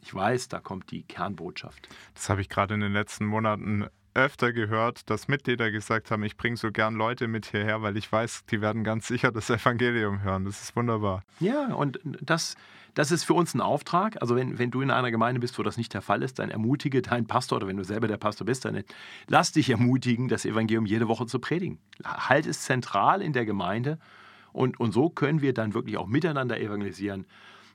Ich 0.01 0.13
weiß, 0.13 0.47
da 0.47 0.59
kommt 0.59 0.89
die 0.89 1.03
Kernbotschaft. 1.03 1.87
Das 2.15 2.29
habe 2.29 2.41
ich 2.41 2.49
gerade 2.49 2.73
in 2.73 2.79
den 2.79 2.93
letzten 2.93 3.25
Monaten 3.25 3.85
öfter 4.13 4.53
gehört, 4.53 5.09
dass 5.09 5.27
Mitglieder 5.27 5.71
gesagt 5.71 6.11
haben, 6.11 6.23
ich 6.23 6.37
bringe 6.37 6.57
so 6.57 6.71
gern 6.71 6.95
Leute 6.95 7.27
mit 7.27 7.45
hierher, 7.45 7.81
weil 7.81 7.97
ich 7.97 8.11
weiß, 8.11 8.45
die 8.45 8.61
werden 8.61 8.83
ganz 8.83 9.07
sicher 9.07 9.31
das 9.31 9.49
Evangelium 9.49 10.21
hören. 10.21 10.45
Das 10.45 10.61
ist 10.61 10.75
wunderbar. 10.75 11.23
Ja, 11.39 11.73
und 11.73 11.99
das, 12.03 12.55
das 12.93 13.11
ist 13.11 13.23
für 13.23 13.33
uns 13.33 13.53
ein 13.53 13.61
Auftrag. 13.61 14.21
Also 14.21 14.35
wenn, 14.35 14.59
wenn 14.59 14.71
du 14.71 14.81
in 14.81 14.91
einer 14.91 15.11
Gemeinde 15.11 15.39
bist, 15.39 15.57
wo 15.57 15.63
das 15.63 15.77
nicht 15.77 15.93
der 15.93 16.01
Fall 16.01 16.23
ist, 16.23 16.39
dann 16.39 16.49
ermutige 16.49 17.01
deinen 17.01 17.27
Pastor 17.27 17.57
oder 17.57 17.67
wenn 17.67 17.77
du 17.77 17.83
selber 17.83 18.07
der 18.07 18.17
Pastor 18.17 18.45
bist, 18.45 18.65
dann 18.65 18.83
lass 19.27 19.51
dich 19.51 19.69
ermutigen, 19.69 20.27
das 20.27 20.45
Evangelium 20.45 20.85
jede 20.85 21.07
Woche 21.07 21.25
zu 21.25 21.39
predigen. 21.39 21.79
Halt 22.03 22.45
es 22.45 22.61
zentral 22.61 23.21
in 23.21 23.33
der 23.33 23.45
Gemeinde 23.45 23.97
und, 24.53 24.79
und 24.79 24.91
so 24.91 25.09
können 25.09 25.41
wir 25.41 25.53
dann 25.53 25.73
wirklich 25.73 25.97
auch 25.97 26.07
miteinander 26.07 26.59
evangelisieren. 26.59 27.25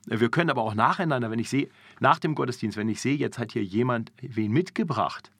Wir 0.05 0.29
können 0.29 0.49
aber 0.49 0.61
auch 0.61 0.73
nacheinander, 0.73 1.31
wenn 1.31 1.39
ich 1.39 1.49
sehe, 1.49 1.67
nach 1.99 2.19
dem 2.19 2.33
Gottesdienst, 2.33 2.77
wenn 2.77 2.87
ich 2.87 3.01
sehe, 3.01 3.15
jetzt 3.15 3.39
hat 3.39 3.51
hier 3.51 3.63
jemand 3.63 4.13
wen 4.21 4.51
mitgebracht, 4.51 5.31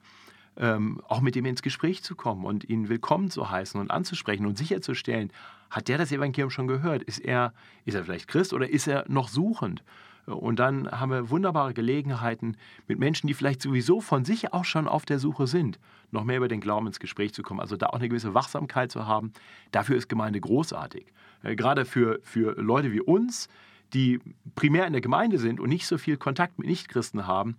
ähm, 0.58 1.00
auch 1.08 1.20
mit 1.20 1.36
ihm 1.36 1.46
ins 1.46 1.62
Gespräch 1.62 2.02
zu 2.02 2.14
kommen 2.14 2.44
und 2.44 2.68
ihn 2.68 2.88
willkommen 2.88 3.30
zu 3.30 3.50
heißen 3.50 3.80
und 3.80 3.90
anzusprechen 3.90 4.46
und 4.46 4.58
sicherzustellen, 4.58 5.32
hat 5.70 5.88
der 5.88 5.98
das 5.98 6.12
Evangelium 6.12 6.50
schon 6.50 6.66
gehört? 6.66 7.02
Ist 7.02 7.18
er, 7.18 7.52
ist 7.84 7.94
er 7.94 8.04
vielleicht 8.04 8.28
Christ 8.28 8.52
oder 8.52 8.68
ist 8.68 8.86
er 8.86 9.04
noch 9.08 9.28
suchend? 9.28 9.82
Und 10.26 10.58
dann 10.58 10.90
haben 10.90 11.10
wir 11.10 11.30
wunderbare 11.30 11.72
Gelegenheiten, 11.72 12.56
mit 12.86 12.98
Menschen, 12.98 13.28
die 13.28 13.34
vielleicht 13.34 13.62
sowieso 13.62 14.00
von 14.00 14.24
sich 14.24 14.52
auch 14.52 14.64
schon 14.64 14.86
auf 14.86 15.06
der 15.06 15.18
Suche 15.18 15.46
sind, 15.46 15.78
noch 16.10 16.24
mehr 16.24 16.36
über 16.36 16.48
den 16.48 16.60
Glauben 16.60 16.86
ins 16.86 17.00
Gespräch 17.00 17.32
zu 17.32 17.42
kommen. 17.42 17.60
Also 17.60 17.76
da 17.76 17.86
auch 17.86 17.94
eine 17.94 18.08
gewisse 18.08 18.34
Wachsamkeit 18.34 18.92
zu 18.92 19.06
haben. 19.06 19.32
Dafür 19.70 19.96
ist 19.96 20.08
Gemeinde 20.08 20.40
großartig. 20.40 21.06
Äh, 21.42 21.56
gerade 21.56 21.84
für, 21.84 22.20
für 22.22 22.60
Leute 22.60 22.92
wie 22.92 23.00
uns, 23.00 23.48
die 23.94 24.20
primär 24.54 24.86
in 24.86 24.92
der 24.92 25.00
Gemeinde 25.00 25.38
sind 25.38 25.60
und 25.60 25.70
nicht 25.70 25.86
so 25.86 25.96
viel 25.96 26.18
Kontakt 26.18 26.58
mit 26.58 26.68
Nichtchristen 26.68 27.26
haben, 27.26 27.56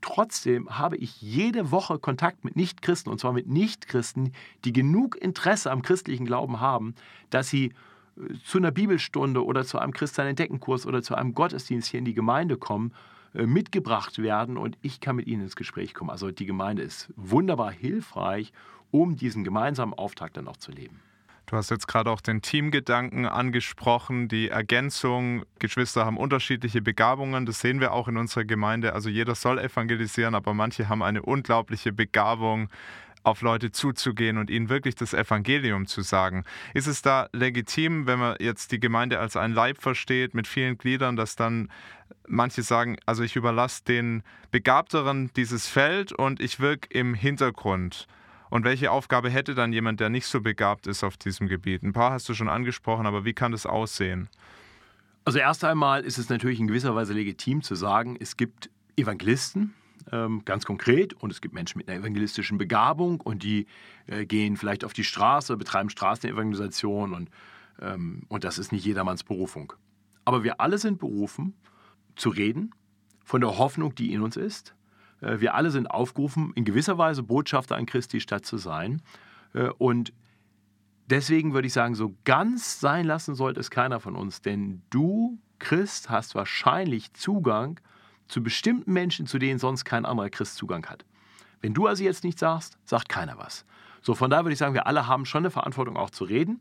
Trotzdem 0.00 0.78
habe 0.78 0.96
ich 0.96 1.20
jede 1.20 1.70
Woche 1.70 1.98
Kontakt 1.98 2.44
mit 2.44 2.56
Nichtchristen, 2.56 3.10
und 3.10 3.18
zwar 3.18 3.32
mit 3.32 3.48
Nichtchristen, 3.48 4.32
die 4.64 4.72
genug 4.72 5.16
Interesse 5.16 5.70
am 5.70 5.82
christlichen 5.82 6.24
Glauben 6.24 6.60
haben, 6.60 6.94
dass 7.30 7.48
sie 7.48 7.72
äh, 8.16 8.34
zu 8.44 8.58
einer 8.58 8.70
Bibelstunde 8.70 9.44
oder 9.44 9.64
zu 9.64 9.78
einem 9.78 9.92
Christian 9.92 10.28
Entdeckenkurs 10.28 10.86
oder 10.86 11.02
zu 11.02 11.14
einem 11.14 11.34
Gottesdienst 11.34 11.88
hier 11.88 11.98
in 11.98 12.04
die 12.04 12.14
Gemeinde 12.14 12.56
kommen, 12.56 12.92
äh, 13.34 13.46
mitgebracht 13.46 14.18
werden 14.18 14.56
und 14.56 14.78
ich 14.82 15.00
kann 15.00 15.16
mit 15.16 15.26
ihnen 15.26 15.42
ins 15.42 15.56
Gespräch 15.56 15.94
kommen. 15.94 16.10
Also 16.10 16.30
die 16.30 16.46
Gemeinde 16.46 16.82
ist 16.82 17.12
wunderbar 17.16 17.72
hilfreich, 17.72 18.52
um 18.90 19.16
diesen 19.16 19.44
gemeinsamen 19.44 19.94
Auftrag 19.94 20.32
dann 20.32 20.48
auch 20.48 20.56
zu 20.56 20.72
leben. 20.72 21.00
Du 21.48 21.56
hast 21.56 21.70
jetzt 21.70 21.88
gerade 21.88 22.10
auch 22.10 22.20
den 22.20 22.42
Teamgedanken 22.42 23.24
angesprochen, 23.24 24.28
die 24.28 24.50
Ergänzung. 24.50 25.46
Geschwister 25.58 26.04
haben 26.04 26.18
unterschiedliche 26.18 26.82
Begabungen, 26.82 27.46
das 27.46 27.60
sehen 27.60 27.80
wir 27.80 27.92
auch 27.94 28.06
in 28.06 28.18
unserer 28.18 28.44
Gemeinde. 28.44 28.92
Also 28.92 29.08
jeder 29.08 29.34
soll 29.34 29.58
evangelisieren, 29.58 30.34
aber 30.34 30.52
manche 30.52 30.90
haben 30.90 31.02
eine 31.02 31.22
unglaubliche 31.22 31.90
Begabung, 31.90 32.68
auf 33.24 33.42
Leute 33.42 33.72
zuzugehen 33.72 34.38
und 34.38 34.50
ihnen 34.50 34.68
wirklich 34.68 34.94
das 34.94 35.14
Evangelium 35.14 35.86
zu 35.86 36.02
sagen. 36.02 36.44
Ist 36.74 36.86
es 36.86 37.02
da 37.02 37.28
legitim, 37.32 38.06
wenn 38.06 38.18
man 38.18 38.36
jetzt 38.40 38.70
die 38.72 38.80
Gemeinde 38.80 39.18
als 39.18 39.36
ein 39.36 39.52
Leib 39.52 39.80
versteht 39.80 40.34
mit 40.34 40.46
vielen 40.46 40.78
Gliedern, 40.78 41.16
dass 41.16 41.34
dann 41.34 41.70
manche 42.26 42.62
sagen, 42.62 42.96
also 43.06 43.22
ich 43.22 43.36
überlasse 43.36 43.84
den 43.84 44.22
Begabteren 44.50 45.30
dieses 45.34 45.66
Feld 45.66 46.12
und 46.12 46.40
ich 46.40 46.60
wirke 46.60 46.88
im 46.90 47.14
Hintergrund? 47.14 48.06
Und 48.50 48.64
welche 48.64 48.90
Aufgabe 48.90 49.30
hätte 49.30 49.54
dann 49.54 49.72
jemand, 49.72 50.00
der 50.00 50.08
nicht 50.08 50.26
so 50.26 50.40
begabt 50.40 50.86
ist 50.86 51.04
auf 51.04 51.16
diesem 51.16 51.48
Gebiet? 51.48 51.82
Ein 51.82 51.92
paar 51.92 52.12
hast 52.12 52.28
du 52.28 52.34
schon 52.34 52.48
angesprochen, 52.48 53.06
aber 53.06 53.24
wie 53.24 53.34
kann 53.34 53.52
das 53.52 53.66
aussehen? 53.66 54.28
Also 55.24 55.38
erst 55.38 55.64
einmal 55.64 56.04
ist 56.04 56.16
es 56.16 56.30
natürlich 56.30 56.58
in 56.58 56.68
gewisser 56.68 56.94
Weise 56.94 57.12
legitim 57.12 57.62
zu 57.62 57.74
sagen, 57.74 58.16
es 58.18 58.36
gibt 58.36 58.70
Evangelisten, 58.96 59.74
ähm, 60.10 60.42
ganz 60.44 60.64
konkret, 60.64 61.12
und 61.14 61.30
es 61.30 61.40
gibt 61.40 61.54
Menschen 61.54 61.78
mit 61.78 61.88
einer 61.88 62.00
evangelistischen 62.00 62.56
Begabung 62.56 63.20
und 63.20 63.42
die 63.42 63.66
äh, 64.06 64.24
gehen 64.24 64.56
vielleicht 64.56 64.84
auf 64.84 64.92
die 64.92 65.04
Straße, 65.04 65.56
betreiben 65.56 65.90
Straßenevangelisation 65.90 67.12
und, 67.12 67.30
ähm, 67.80 68.22
und 68.28 68.44
das 68.44 68.58
ist 68.58 68.72
nicht 68.72 68.86
jedermanns 68.86 69.22
Berufung. 69.22 69.74
Aber 70.24 70.44
wir 70.44 70.60
alle 70.60 70.78
sind 70.78 70.98
berufen, 70.98 71.54
zu 72.16 72.30
reden 72.30 72.74
von 73.24 73.40
der 73.40 73.58
Hoffnung, 73.58 73.94
die 73.94 74.12
in 74.12 74.22
uns 74.22 74.36
ist, 74.36 74.74
wir 75.20 75.54
alle 75.54 75.70
sind 75.70 75.90
aufgerufen, 75.90 76.52
in 76.54 76.64
gewisser 76.64 76.98
Weise 76.98 77.22
Botschafter 77.22 77.76
an 77.76 77.86
Christi 77.86 78.20
Stadt 78.20 78.46
zu 78.46 78.56
sein. 78.56 79.02
Äh, 79.54 79.68
und 79.78 80.12
deswegen 81.06 81.54
würde 81.54 81.66
ich 81.66 81.72
sagen, 81.72 81.94
so 81.94 82.14
ganz 82.24 82.80
sein 82.80 83.06
lassen 83.06 83.34
sollte 83.34 83.60
es 83.60 83.70
keiner 83.70 84.00
von 84.00 84.14
uns, 84.16 84.42
denn 84.42 84.82
du, 84.90 85.38
Christ, 85.58 86.10
hast 86.10 86.34
wahrscheinlich 86.34 87.12
Zugang 87.14 87.80
zu 88.28 88.42
bestimmten 88.42 88.92
Menschen, 88.92 89.26
zu 89.26 89.38
denen 89.38 89.58
sonst 89.58 89.84
kein 89.84 90.04
anderer 90.04 90.30
Christ 90.30 90.56
Zugang 90.56 90.86
hat. 90.86 91.04
Wenn 91.60 91.74
du 91.74 91.86
also 91.86 92.04
jetzt 92.04 92.24
nichts 92.24 92.40
sagst, 92.40 92.78
sagt 92.84 93.08
keiner 93.08 93.38
was. 93.38 93.64
So, 94.02 94.14
von 94.14 94.30
daher 94.30 94.44
würde 94.44 94.52
ich 94.52 94.58
sagen, 94.58 94.74
wir 94.74 94.86
alle 94.86 95.06
haben 95.06 95.24
schon 95.24 95.40
eine 95.40 95.50
Verantwortung 95.50 95.96
auch 95.96 96.10
zu 96.10 96.24
reden. 96.24 96.60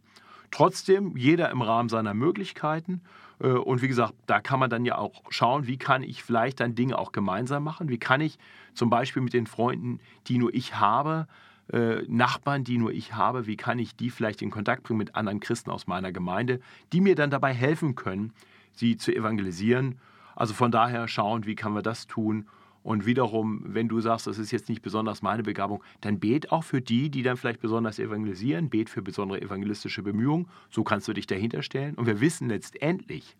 Trotzdem 0.49 1.15
jeder 1.17 1.51
im 1.51 1.61
Rahmen 1.61 1.89
seiner 1.89 2.13
Möglichkeiten. 2.13 3.01
Äh, 3.39 3.49
und 3.49 3.81
wie 3.81 3.87
gesagt, 3.87 4.13
da 4.25 4.39
kann 4.39 4.59
man 4.59 4.69
dann 4.69 4.85
ja 4.85 4.97
auch 4.97 5.23
schauen, 5.29 5.67
wie 5.67 5.77
kann 5.77 6.03
ich 6.03 6.23
vielleicht 6.23 6.59
dann 6.59 6.75
Dinge 6.75 6.97
auch 6.97 7.11
gemeinsam 7.11 7.63
machen? 7.63 7.89
Wie 7.89 7.97
kann 7.97 8.21
ich 8.21 8.37
zum 8.73 8.89
Beispiel 8.89 9.21
mit 9.21 9.33
den 9.33 9.47
Freunden, 9.47 9.99
die 10.27 10.37
nur 10.37 10.53
ich 10.53 10.75
habe, 10.75 11.27
äh, 11.71 12.03
Nachbarn, 12.07 12.63
die 12.63 12.77
nur 12.77 12.91
ich 12.91 13.13
habe, 13.13 13.45
wie 13.47 13.57
kann 13.57 13.79
ich 13.79 13.95
die 13.95 14.09
vielleicht 14.09 14.41
in 14.41 14.51
Kontakt 14.51 14.83
bringen 14.83 14.99
mit 14.99 15.15
anderen 15.15 15.39
Christen 15.39 15.69
aus 15.69 15.87
meiner 15.87 16.11
Gemeinde, 16.11 16.61
die 16.93 17.01
mir 17.01 17.15
dann 17.15 17.29
dabei 17.29 17.53
helfen 17.53 17.95
können, 17.95 18.33
sie 18.71 18.97
zu 18.97 19.13
evangelisieren. 19.13 19.99
Also 20.35 20.53
von 20.53 20.71
daher 20.71 21.07
schauen, 21.07 21.45
wie 21.45 21.55
kann 21.55 21.73
man 21.73 21.83
das 21.83 22.07
tun 22.07 22.47
und 22.87 23.05
wiederum, 23.05 23.63
wenn 23.65 23.89
du 23.89 23.99
sagst, 23.99 24.27
das 24.27 24.37
ist 24.37 24.51
jetzt 24.51 24.69
nicht 24.69 24.81
besonders 24.81 25.21
meine 25.21 25.43
Begabung, 25.43 25.83
dann 25.99 26.21
bet 26.21 26.53
auch 26.53 26.63
für 26.63 26.79
die, 26.79 27.09
die 27.09 27.21
dann 27.21 27.35
vielleicht 27.35 27.59
besonders 27.59 27.99
evangelisieren, 27.99 28.69
bet 28.69 28.89
für 28.89 29.01
besondere 29.01 29.41
evangelistische 29.41 30.01
Bemühungen. 30.03 30.47
So 30.69 30.85
kannst 30.85 31.05
du 31.09 31.11
dich 31.11 31.27
dahinter 31.27 31.63
stellen. 31.63 31.95
Und 31.95 32.05
wir 32.05 32.21
wissen 32.21 32.47
letztendlich, 32.47 33.35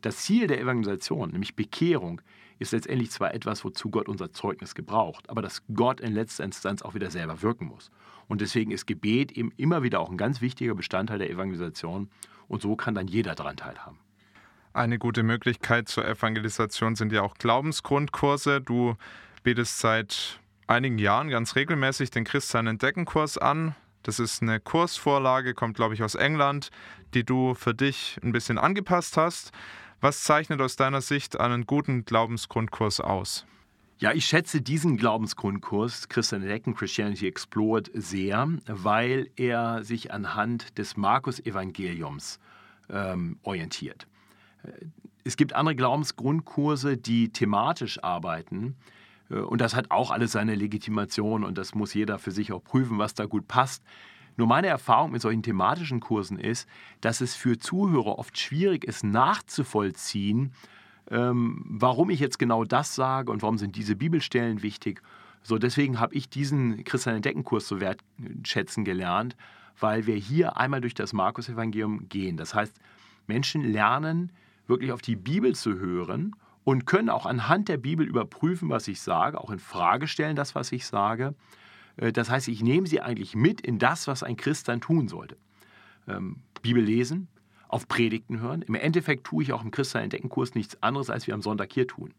das 0.00 0.18
Ziel 0.18 0.46
der 0.46 0.60
Evangelisation, 0.60 1.32
nämlich 1.32 1.56
Bekehrung, 1.56 2.20
ist 2.60 2.70
letztendlich 2.70 3.10
zwar 3.10 3.34
etwas, 3.34 3.64
wozu 3.64 3.90
Gott 3.90 4.08
unser 4.08 4.30
Zeugnis 4.30 4.76
gebraucht, 4.76 5.28
aber 5.28 5.42
dass 5.42 5.64
Gott 5.74 6.00
in 6.00 6.14
letzter 6.14 6.44
Instanz 6.44 6.82
auch 6.82 6.94
wieder 6.94 7.10
selber 7.10 7.42
wirken 7.42 7.66
muss. 7.66 7.90
Und 8.28 8.42
deswegen 8.42 8.70
ist 8.70 8.86
Gebet 8.86 9.32
eben 9.32 9.50
immer 9.56 9.82
wieder 9.82 9.98
auch 9.98 10.08
ein 10.08 10.16
ganz 10.16 10.40
wichtiger 10.40 10.76
Bestandteil 10.76 11.18
der 11.18 11.30
Evangelisation. 11.30 12.10
Und 12.46 12.62
so 12.62 12.76
kann 12.76 12.94
dann 12.94 13.08
jeder 13.08 13.34
daran 13.34 13.56
teilhaben. 13.56 14.03
Eine 14.74 14.98
gute 14.98 15.22
Möglichkeit 15.22 15.88
zur 15.88 16.04
Evangelisation 16.04 16.96
sind 16.96 17.12
ja 17.12 17.22
auch 17.22 17.34
Glaubensgrundkurse. 17.34 18.60
Du 18.60 18.96
bietest 19.44 19.78
seit 19.78 20.40
einigen 20.66 20.98
Jahren 20.98 21.28
ganz 21.28 21.54
regelmäßig 21.54 22.10
den 22.10 22.24
Christian 22.24 22.66
Entdeckenkurs 22.66 23.38
an. 23.38 23.76
Das 24.02 24.18
ist 24.18 24.42
eine 24.42 24.58
Kursvorlage, 24.58 25.54
kommt 25.54 25.76
glaube 25.76 25.94
ich 25.94 26.02
aus 26.02 26.16
England, 26.16 26.70
die 27.14 27.22
du 27.22 27.54
für 27.54 27.72
dich 27.72 28.18
ein 28.24 28.32
bisschen 28.32 28.58
angepasst 28.58 29.16
hast. 29.16 29.52
Was 30.00 30.24
zeichnet 30.24 30.60
aus 30.60 30.74
deiner 30.74 31.02
Sicht 31.02 31.38
einen 31.38 31.66
guten 31.66 32.04
Glaubensgrundkurs 32.04 33.00
aus? 33.00 33.46
Ja, 33.98 34.10
ich 34.10 34.26
schätze 34.26 34.60
diesen 34.60 34.96
Glaubensgrundkurs 34.96 36.08
Christian 36.08 36.42
Entdecken 36.42 36.74
Christianity 36.74 37.28
Explored 37.28 37.92
sehr, 37.94 38.48
weil 38.66 39.30
er 39.36 39.84
sich 39.84 40.12
anhand 40.12 40.76
des 40.78 40.96
Markus-Evangeliums 40.96 42.40
ähm, 42.90 43.38
orientiert. 43.44 44.08
Es 45.24 45.36
gibt 45.36 45.54
andere 45.54 45.74
Glaubensgrundkurse, 45.74 46.96
die 46.96 47.30
thematisch 47.30 48.02
arbeiten. 48.02 48.76
Äh, 49.30 49.36
und 49.36 49.60
das 49.60 49.74
hat 49.74 49.90
auch 49.90 50.10
alles 50.10 50.32
seine 50.32 50.54
Legitimation 50.54 51.44
und 51.44 51.58
das 51.58 51.74
muss 51.74 51.94
jeder 51.94 52.18
für 52.18 52.30
sich 52.30 52.52
auch 52.52 52.62
prüfen, 52.62 52.98
was 52.98 53.14
da 53.14 53.26
gut 53.26 53.48
passt. 53.48 53.82
Nur 54.36 54.48
meine 54.48 54.66
Erfahrung 54.66 55.12
mit 55.12 55.22
solchen 55.22 55.42
thematischen 55.42 56.00
Kursen 56.00 56.38
ist, 56.38 56.68
dass 57.00 57.20
es 57.20 57.36
für 57.36 57.58
Zuhörer 57.58 58.18
oft 58.18 58.36
schwierig 58.36 58.84
ist, 58.84 59.04
nachzuvollziehen, 59.04 60.52
ähm, 61.10 61.64
warum 61.68 62.10
ich 62.10 62.18
jetzt 62.18 62.38
genau 62.38 62.64
das 62.64 62.94
sage 62.94 63.30
und 63.30 63.42
warum 63.42 63.58
sind 63.58 63.76
diese 63.76 63.94
Bibelstellen 63.94 64.62
wichtig. 64.62 65.02
So, 65.42 65.58
deswegen 65.58 66.00
habe 66.00 66.14
ich 66.14 66.28
diesen 66.28 66.82
Christian 66.84 67.16
Entdeckenkurs 67.16 67.68
so 67.68 67.80
wertschätzen 67.80 68.84
gelernt, 68.84 69.36
weil 69.78 70.06
wir 70.06 70.16
hier 70.16 70.56
einmal 70.56 70.80
durch 70.80 70.94
das 70.94 71.12
Markus-Evangelium 71.12 72.08
gehen. 72.08 72.36
Das 72.36 72.54
heißt, 72.54 72.74
Menschen 73.26 73.62
lernen, 73.62 74.32
wirklich 74.66 74.92
auf 74.92 75.02
die 75.02 75.16
Bibel 75.16 75.54
zu 75.54 75.78
hören 75.78 76.34
und 76.64 76.86
können 76.86 77.10
auch 77.10 77.26
anhand 77.26 77.68
der 77.68 77.76
Bibel 77.76 78.06
überprüfen, 78.06 78.70
was 78.70 78.88
ich 78.88 79.00
sage, 79.00 79.40
auch 79.40 79.50
in 79.50 79.58
Frage 79.58 80.08
stellen, 80.08 80.36
das, 80.36 80.54
was 80.54 80.72
ich 80.72 80.86
sage. 80.86 81.34
Äh, 81.96 82.12
das 82.12 82.30
heißt, 82.30 82.48
ich 82.48 82.62
nehme 82.62 82.86
sie 82.86 83.00
eigentlich 83.00 83.34
mit 83.34 83.60
in 83.60 83.78
das, 83.78 84.06
was 84.06 84.22
ein 84.22 84.36
Christ 84.36 84.68
dann 84.68 84.80
tun 84.80 85.08
sollte. 85.08 85.36
Ähm, 86.08 86.36
Bibel 86.62 86.82
lesen, 86.82 87.28
auf 87.68 87.88
Predigten 87.88 88.40
hören. 88.40 88.62
Im 88.62 88.74
Endeffekt 88.74 89.24
tue 89.24 89.42
ich 89.42 89.52
auch 89.52 89.62
im 89.62 89.70
Christsein-Entdeckenkurs 89.70 90.54
nichts 90.54 90.82
anderes, 90.82 91.10
als 91.10 91.26
wir 91.26 91.34
am 91.34 91.42
Sonntag 91.42 91.72
hier 91.72 91.86
tun. 91.86 92.14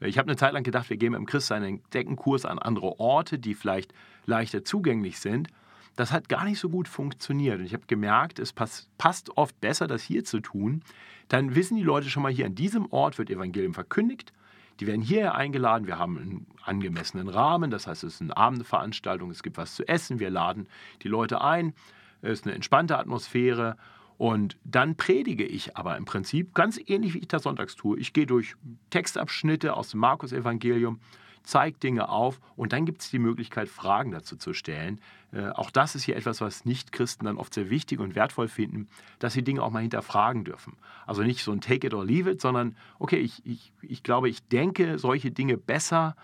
Äh, 0.00 0.08
ich 0.08 0.18
habe 0.18 0.28
eine 0.28 0.36
Zeit 0.36 0.52
lang 0.52 0.62
gedacht, 0.62 0.90
wir 0.90 0.96
gehen 0.96 1.14
im 1.14 1.26
Christsein-Entdeckenkurs 1.26 2.44
an 2.44 2.58
andere 2.58 2.98
Orte, 2.98 3.38
die 3.38 3.54
vielleicht 3.54 3.92
leichter 4.26 4.64
zugänglich 4.64 5.18
sind. 5.18 5.48
Das 5.96 6.12
hat 6.12 6.28
gar 6.28 6.44
nicht 6.44 6.58
so 6.58 6.68
gut 6.68 6.88
funktioniert. 6.88 7.58
Und 7.60 7.66
ich 7.66 7.74
habe 7.74 7.84
gemerkt, 7.86 8.38
es 8.38 8.52
passt 8.52 9.36
oft 9.36 9.60
besser, 9.60 9.86
das 9.86 10.02
hier 10.02 10.24
zu 10.24 10.40
tun, 10.40 10.82
dann 11.28 11.54
wissen 11.54 11.76
die 11.76 11.82
Leute 11.82 12.10
schon 12.10 12.22
mal, 12.22 12.32
hier 12.32 12.46
an 12.46 12.54
diesem 12.54 12.90
Ort 12.92 13.18
wird 13.18 13.30
Evangelium 13.30 13.74
verkündigt. 13.74 14.32
Die 14.80 14.86
werden 14.86 15.02
hierher 15.02 15.34
eingeladen. 15.34 15.86
Wir 15.86 15.98
haben 15.98 16.18
einen 16.18 16.46
angemessenen 16.64 17.28
Rahmen, 17.28 17.70
das 17.70 17.86
heißt, 17.86 18.04
es 18.04 18.14
ist 18.14 18.22
eine 18.22 18.36
Abendveranstaltung, 18.36 19.30
es 19.30 19.42
gibt 19.42 19.56
was 19.56 19.74
zu 19.74 19.86
essen. 19.86 20.18
Wir 20.18 20.30
laden 20.30 20.66
die 21.02 21.08
Leute 21.08 21.40
ein. 21.40 21.74
Es 22.20 22.32
ist 22.32 22.46
eine 22.46 22.54
entspannte 22.54 22.98
Atmosphäre. 22.98 23.76
Und 24.18 24.56
dann 24.64 24.96
predige 24.96 25.44
ich 25.44 25.76
aber 25.76 25.96
im 25.96 26.04
Prinzip 26.04 26.54
ganz 26.54 26.80
ähnlich, 26.86 27.14
wie 27.14 27.18
ich 27.18 27.28
das 27.28 27.42
sonntags 27.42 27.76
tue. 27.76 27.98
Ich 27.98 28.12
gehe 28.12 28.26
durch 28.26 28.54
Textabschnitte 28.90 29.74
aus 29.74 29.90
dem 29.90 30.00
Markus-Evangelium 30.00 31.00
zeigt 31.42 31.82
Dinge 31.82 32.08
auf 32.08 32.40
und 32.56 32.72
dann 32.72 32.86
gibt 32.86 33.02
es 33.02 33.10
die 33.10 33.18
Möglichkeit, 33.18 33.68
Fragen 33.68 34.10
dazu 34.10 34.36
zu 34.36 34.52
stellen. 34.54 35.00
Äh, 35.32 35.48
auch 35.50 35.70
das 35.70 35.94
ist 35.94 36.04
hier 36.04 36.16
etwas, 36.16 36.40
was 36.40 36.64
Nicht-Christen 36.64 37.24
dann 37.24 37.36
oft 37.36 37.54
sehr 37.54 37.70
wichtig 37.70 38.00
und 38.00 38.14
wertvoll 38.14 38.48
finden, 38.48 38.88
dass 39.18 39.32
sie 39.32 39.42
Dinge 39.42 39.62
auch 39.62 39.70
mal 39.70 39.82
hinterfragen 39.82 40.44
dürfen. 40.44 40.76
Also 41.06 41.22
nicht 41.22 41.42
so 41.42 41.52
ein 41.52 41.60
Take 41.60 41.86
it 41.86 41.94
or 41.94 42.04
leave 42.04 42.30
it, 42.30 42.40
sondern 42.40 42.76
okay, 42.98 43.18
ich, 43.18 43.44
ich, 43.44 43.72
ich 43.82 44.02
glaube, 44.02 44.28
ich 44.28 44.46
denke 44.48 44.98
solche 44.98 45.30
Dinge 45.30 45.56
besser 45.56 46.16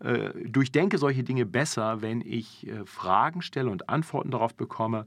äh, 0.00 0.30
durchdenke 0.48 0.98
solche 0.98 1.22
Dinge 1.22 1.46
besser, 1.46 2.02
wenn 2.02 2.20
ich 2.20 2.66
äh, 2.66 2.84
Fragen 2.84 3.42
stelle 3.42 3.70
und 3.70 3.88
Antworten 3.88 4.30
darauf 4.32 4.54
bekomme, 4.54 5.06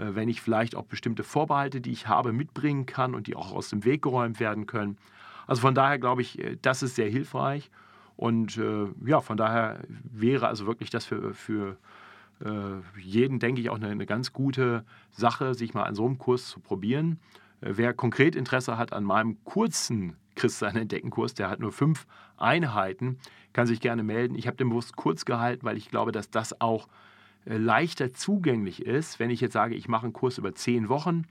wenn 0.00 0.28
ich 0.28 0.40
vielleicht 0.40 0.76
auch 0.76 0.84
bestimmte 0.84 1.24
Vorbehalte, 1.24 1.80
die 1.80 1.90
ich 1.90 2.06
habe, 2.06 2.32
mitbringen 2.32 2.86
kann 2.86 3.16
und 3.16 3.26
die 3.26 3.34
auch 3.34 3.50
aus 3.50 3.68
dem 3.68 3.84
Weg 3.84 4.02
geräumt 4.02 4.38
werden 4.38 4.66
können. 4.66 4.96
Also 5.48 5.60
von 5.60 5.74
daher 5.74 5.98
glaube 5.98 6.22
ich, 6.22 6.40
das 6.62 6.84
ist 6.84 6.94
sehr 6.94 7.10
hilfreich. 7.10 7.68
Und 8.18 8.56
äh, 8.58 8.88
ja, 9.06 9.20
von 9.20 9.36
daher 9.36 9.78
wäre 10.02 10.48
also 10.48 10.66
wirklich 10.66 10.90
das 10.90 11.04
für, 11.04 11.34
für 11.34 11.76
äh, 12.44 13.00
jeden, 13.00 13.38
denke 13.38 13.60
ich, 13.60 13.70
auch 13.70 13.76
eine, 13.76 13.90
eine, 13.90 14.06
ganz 14.06 14.32
gute 14.32 14.84
Sache, 15.12 15.54
sich 15.54 15.72
mal 15.72 15.84
an 15.84 15.94
so 15.94 16.04
einem 16.04 16.18
Kurs 16.18 16.48
zu 16.48 16.58
probieren. 16.58 17.20
Äh, 17.60 17.74
wer 17.76 17.94
konkret 17.94 18.34
Interesse 18.34 18.76
hat 18.76 18.92
an 18.92 19.04
meinem 19.04 19.36
kurzen 19.44 20.16
Christsein 20.34 20.74
entdecken 20.76 21.10
Kurs, 21.10 21.34
der 21.34 21.48
hat 21.48 21.60
nur 21.60 21.70
fünf 21.70 22.08
Einheiten, 22.36 23.20
kann 23.52 23.68
sich 23.68 23.80
gerne 23.80 24.02
melden. 24.02 24.34
Ich 24.34 24.48
habe 24.48 24.56
den 24.56 24.70
bewusst 24.70 24.96
kurz 24.96 25.24
gehalten, 25.24 25.64
weil 25.64 25.76
ich 25.76 25.88
glaube, 25.88 26.10
dass 26.10 26.28
das 26.28 26.60
auch 26.60 26.88
leichter 27.44 28.12
zugänglich 28.12 28.84
ist. 28.84 29.20
Wenn 29.20 29.30
ich 29.30 29.40
jetzt 29.40 29.52
sage, 29.52 29.76
ich 29.76 29.86
mache 29.86 30.04
einen 30.04 30.12
Kurs 30.12 30.38
über 30.38 30.56
zehn 30.56 30.88
Wochen, 30.88 31.22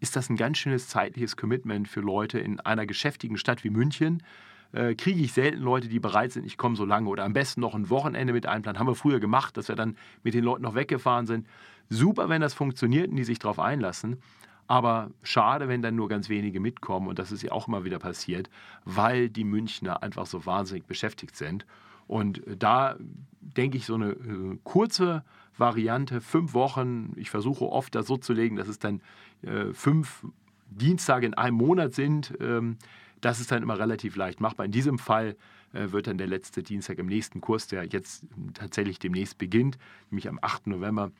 ist 0.00 0.16
das 0.16 0.28
ein 0.28 0.36
ganz 0.36 0.58
schönes 0.58 0.88
zeitliches 0.88 1.36
Commitment 1.36 1.86
für 1.86 2.00
Leute 2.00 2.40
in 2.40 2.58
einer 2.58 2.84
geschäftigen 2.84 3.36
Stadt 3.36 3.62
wie 3.62 3.70
München 3.70 4.24
äh, 4.72 4.94
kriege 4.94 5.20
ich 5.22 5.32
selten 5.32 5.60
Leute, 5.60 5.88
die 5.88 6.00
bereit 6.00 6.32
sind, 6.32 6.44
ich 6.44 6.56
komme 6.56 6.76
so 6.76 6.84
lange 6.84 7.08
oder 7.08 7.24
am 7.24 7.32
besten 7.32 7.60
noch 7.60 7.74
ein 7.74 7.90
Wochenende 7.90 8.32
mit 8.32 8.46
einplanen. 8.46 8.78
Haben 8.78 8.88
wir 8.88 8.94
früher 8.94 9.20
gemacht, 9.20 9.56
dass 9.56 9.68
wir 9.68 9.76
dann 9.76 9.96
mit 10.22 10.34
den 10.34 10.44
Leuten 10.44 10.62
noch 10.62 10.74
weggefahren 10.74 11.26
sind. 11.26 11.46
Super, 11.88 12.28
wenn 12.28 12.40
das 12.40 12.54
funktioniert 12.54 13.10
und 13.10 13.16
die 13.16 13.24
sich 13.24 13.38
darauf 13.38 13.58
einlassen. 13.58 14.18
Aber 14.66 15.10
schade, 15.22 15.68
wenn 15.68 15.82
dann 15.82 15.96
nur 15.96 16.08
ganz 16.08 16.28
wenige 16.28 16.60
mitkommen 16.60 17.08
und 17.08 17.18
das 17.18 17.32
ist 17.32 17.42
ja 17.42 17.52
auch 17.52 17.68
immer 17.68 17.84
wieder 17.84 17.98
passiert, 17.98 18.48
weil 18.84 19.28
die 19.28 19.44
Münchner 19.44 20.02
einfach 20.02 20.26
so 20.26 20.46
wahnsinnig 20.46 20.86
beschäftigt 20.86 21.36
sind. 21.36 21.66
Und 22.06 22.42
da 22.46 22.96
denke 23.40 23.76
ich, 23.76 23.86
so 23.86 23.94
eine 23.94 24.10
äh, 24.10 24.58
kurze 24.64 25.24
Variante, 25.56 26.20
fünf 26.20 26.54
Wochen, 26.54 27.12
ich 27.16 27.30
versuche 27.30 27.66
oft 27.66 27.94
das 27.94 28.06
so 28.06 28.16
zu 28.16 28.32
legen, 28.32 28.56
dass 28.56 28.68
es 28.68 28.78
dann 28.78 29.02
äh, 29.42 29.72
fünf 29.72 30.24
Dienstage 30.70 31.26
in 31.26 31.34
einem 31.34 31.56
Monat 31.56 31.92
sind. 31.94 32.32
Ähm, 32.40 32.78
das 33.22 33.40
ist 33.40 33.50
dann 33.50 33.62
immer 33.62 33.78
relativ 33.78 34.16
leicht 34.16 34.40
machbar. 34.40 34.66
In 34.66 34.72
diesem 34.72 34.98
Fall 34.98 35.36
äh, 35.72 35.90
wird 35.92 36.06
dann 36.06 36.18
der 36.18 36.26
letzte 36.26 36.62
Dienstag 36.62 36.98
im 36.98 37.06
nächsten 37.06 37.40
Kurs, 37.40 37.66
der 37.66 37.84
jetzt 37.84 38.26
tatsächlich 38.52 38.98
demnächst 38.98 39.38
beginnt, 39.38 39.78
nämlich 40.10 40.28
am 40.28 40.38
8. 40.42 40.66
November, 40.66 41.10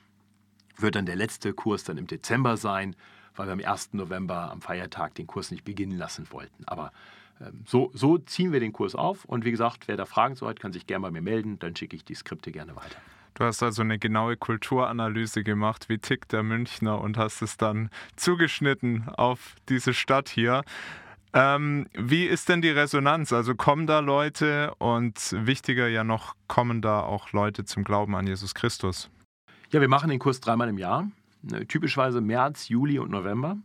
wird 0.77 0.97
dann 0.97 1.07
der 1.07 1.17
letzte 1.17 1.55
Kurs 1.55 1.85
dann 1.85 1.97
im 1.97 2.07
Dezember 2.07 2.57
sein, 2.57 2.97
weil 3.37 3.47
wir 3.47 3.53
am 3.53 3.61
1. 3.61 3.95
November 3.95 4.51
am 4.51 4.61
Feiertag 4.61 5.15
den 5.15 5.27
Kurs 5.27 5.51
nicht 5.51 5.65
beginnen 5.65 5.97
lassen 5.97 6.27
wollten. 6.31 6.65
Aber 6.67 6.93
ähm, 7.41 7.62
so, 7.67 7.91
so, 7.95 8.19
ziehen 8.19 8.53
wir 8.53 8.61
den 8.61 8.73
Kurs 8.73 8.95
auf. 8.95 9.25
Und 9.25 9.45
wie 9.45 9.51
gesagt, 9.51 9.88
wer 9.88 9.97
da 9.97 10.05
Fragen 10.05 10.37
zu 10.37 10.47
hat, 10.47 10.61
kann 10.61 10.73
sich 10.73 10.87
gerne 10.87 11.03
bei 11.03 11.11
mir 11.11 11.23
melden. 11.23 11.59
Dann 11.59 11.77
schicke 11.77 11.97
ich 11.97 12.05
die 12.05 12.15
Skripte 12.15 12.53
gerne 12.53 12.77
weiter. 12.77 12.97
Du 13.35 13.45
hast 13.45 13.62
also 13.62 13.81
eine 13.81 13.99
genaue 13.99 14.37
Kulturanalyse 14.37 15.43
gemacht, 15.43 15.88
wie 15.88 15.97
tickt 15.97 16.33
der 16.33 16.43
Münchner 16.43 17.01
und 17.01 17.17
hast 17.17 17.41
es 17.41 17.57
dann 17.57 17.88
zugeschnitten 18.17 19.09
auf 19.09 19.55
diese 19.71 19.95
Stadt 19.95 20.29
hier. 20.29 20.65
Ähm, 21.35 21.87
wie 21.95 22.27
ist 22.27 22.49
denn 22.49 22.61
die 22.61 22.71
Resonanz? 22.71 23.33
Also 23.33 23.55
kommen 23.55 23.87
da 23.87 24.01
Leute 24.01 24.75
und 24.79 25.16
wichtiger 25.33 25.88
ja 25.88 26.05
noch, 26.05 26.35
kommen 26.47 26.83
da 26.83 27.01
auch 27.01 27.33
Leute 27.33 27.64
zum 27.64 27.85
Glauben 27.85 28.14
an 28.14 28.27
Jesus 28.27 28.55
Christus? 28.55 29.11
Ja, 29.71 29.81
wir 29.81 29.88
machen 29.88 30.11
den 30.11 30.18
Kurs 30.18 30.40
dreimal 30.40 30.68
im 30.68 30.77
Jahr, 30.77 31.11
ne, 31.42 31.66
typischerweise 31.66 32.21
März, 32.21 32.68
Juli 32.68 32.99
und 32.99 33.11
November. 33.11 33.57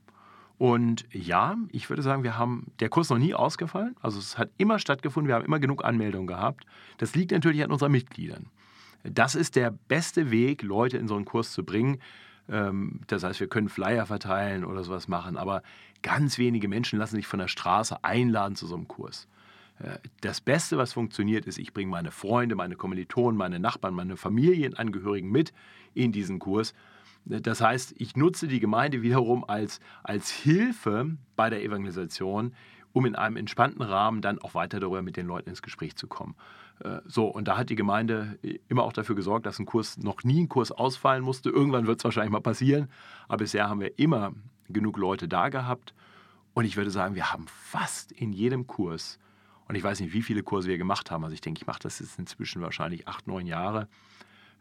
Und 0.57 1.05
ja, 1.11 1.55
ich 1.71 1.89
würde 1.89 2.01
sagen, 2.01 2.23
wir 2.23 2.37
haben 2.37 2.67
der 2.79 2.89
Kurs 2.89 3.09
noch 3.09 3.19
nie 3.19 3.33
ausgefallen. 3.33 3.95
Also 4.01 4.17
es 4.17 4.37
hat 4.37 4.49
immer 4.57 4.79
stattgefunden, 4.79 5.27
wir 5.27 5.35
haben 5.35 5.45
immer 5.45 5.59
genug 5.59 5.83
Anmeldungen 5.83 6.25
gehabt. 6.25 6.65
Das 6.97 7.15
liegt 7.15 7.31
natürlich 7.31 7.63
an 7.63 7.71
unseren 7.71 7.91
Mitgliedern. 7.91 8.47
Das 9.03 9.35
ist 9.35 9.55
der 9.55 9.71
beste 9.71 10.31
Weg, 10.31 10.63
Leute 10.63 10.97
in 10.97 11.07
so 11.07 11.15
einen 11.15 11.25
Kurs 11.25 11.51
zu 11.51 11.63
bringen. 11.63 11.99
Ähm, 12.49 13.01
das 13.07 13.23
heißt, 13.23 13.39
wir 13.39 13.47
können 13.47 13.69
Flyer 13.69 14.05
verteilen 14.05 14.65
oder 14.65 14.83
sowas 14.83 15.07
machen, 15.07 15.37
aber 15.37 15.63
ganz 16.01 16.37
wenige 16.37 16.67
Menschen 16.67 16.99
lassen 16.99 17.15
sich 17.15 17.27
von 17.27 17.39
der 17.39 17.47
Straße 17.47 18.03
einladen 18.03 18.55
zu 18.55 18.67
so 18.67 18.75
einem 18.75 18.87
Kurs. 18.87 19.27
Äh, 19.79 19.97
das 20.21 20.41
Beste, 20.41 20.77
was 20.77 20.93
funktioniert, 20.93 21.45
ist, 21.45 21.57
ich 21.57 21.73
bringe 21.73 21.91
meine 21.91 22.11
Freunde, 22.11 22.55
meine 22.55 22.75
Kommilitonen, 22.75 23.37
meine 23.37 23.59
Nachbarn, 23.59 23.93
meine 23.93 24.17
Familienangehörigen 24.17 25.31
mit 25.31 25.53
in 25.93 26.11
diesen 26.11 26.39
Kurs. 26.39 26.73
Äh, 27.29 27.41
das 27.41 27.61
heißt, 27.61 27.95
ich 27.97 28.15
nutze 28.15 28.47
die 28.47 28.59
Gemeinde 28.59 29.01
wiederum 29.01 29.43
als, 29.47 29.79
als 30.03 30.31
Hilfe 30.31 31.17
bei 31.35 31.49
der 31.49 31.63
Evangelisation, 31.63 32.53
um 32.93 33.05
in 33.05 33.15
einem 33.15 33.37
entspannten 33.37 33.83
Rahmen 33.83 34.21
dann 34.21 34.39
auch 34.39 34.55
weiter 34.55 34.79
darüber 34.79 35.01
mit 35.01 35.17
den 35.17 35.27
Leuten 35.27 35.49
ins 35.49 35.61
Gespräch 35.61 35.95
zu 35.95 36.07
kommen. 36.07 36.35
Äh, 36.83 36.99
so, 37.05 37.25
und 37.25 37.47
da 37.47 37.57
hat 37.57 37.69
die 37.69 37.75
Gemeinde 37.75 38.39
immer 38.67 38.83
auch 38.83 38.93
dafür 38.93 39.15
gesorgt, 39.15 39.45
dass 39.45 39.59
ein 39.59 39.65
Kurs 39.65 39.97
noch 39.97 40.23
nie 40.23 40.43
ein 40.43 40.49
Kurs 40.49 40.71
ausfallen 40.71 41.23
musste. 41.23 41.49
Irgendwann 41.49 41.87
wird 41.87 41.99
es 41.99 42.03
wahrscheinlich 42.03 42.31
mal 42.31 42.41
passieren, 42.41 42.89
aber 43.27 43.37
bisher 43.37 43.69
haben 43.69 43.79
wir 43.79 43.97
immer 43.99 44.33
genug 44.69 44.97
Leute 44.97 45.27
da 45.27 45.49
gehabt. 45.49 45.93
Und 46.53 46.65
ich 46.65 46.75
würde 46.75 46.91
sagen, 46.91 47.15
wir 47.15 47.31
haben 47.31 47.45
fast 47.47 48.11
in 48.11 48.33
jedem 48.33 48.67
Kurs, 48.67 49.19
und 49.67 49.75
ich 49.75 49.83
weiß 49.83 49.99
nicht, 49.99 50.13
wie 50.13 50.21
viele 50.21 50.43
Kurse 50.43 50.69
wir 50.69 50.77
gemacht 50.77 51.11
haben, 51.11 51.23
also 51.23 51.33
ich 51.33 51.41
denke, 51.41 51.61
ich 51.61 51.67
mache 51.67 51.79
das 51.81 51.99
jetzt 51.99 52.17
inzwischen 52.17 52.61
wahrscheinlich 52.61 53.07
acht, 53.07 53.27
neun 53.27 53.45
Jahre. 53.45 53.87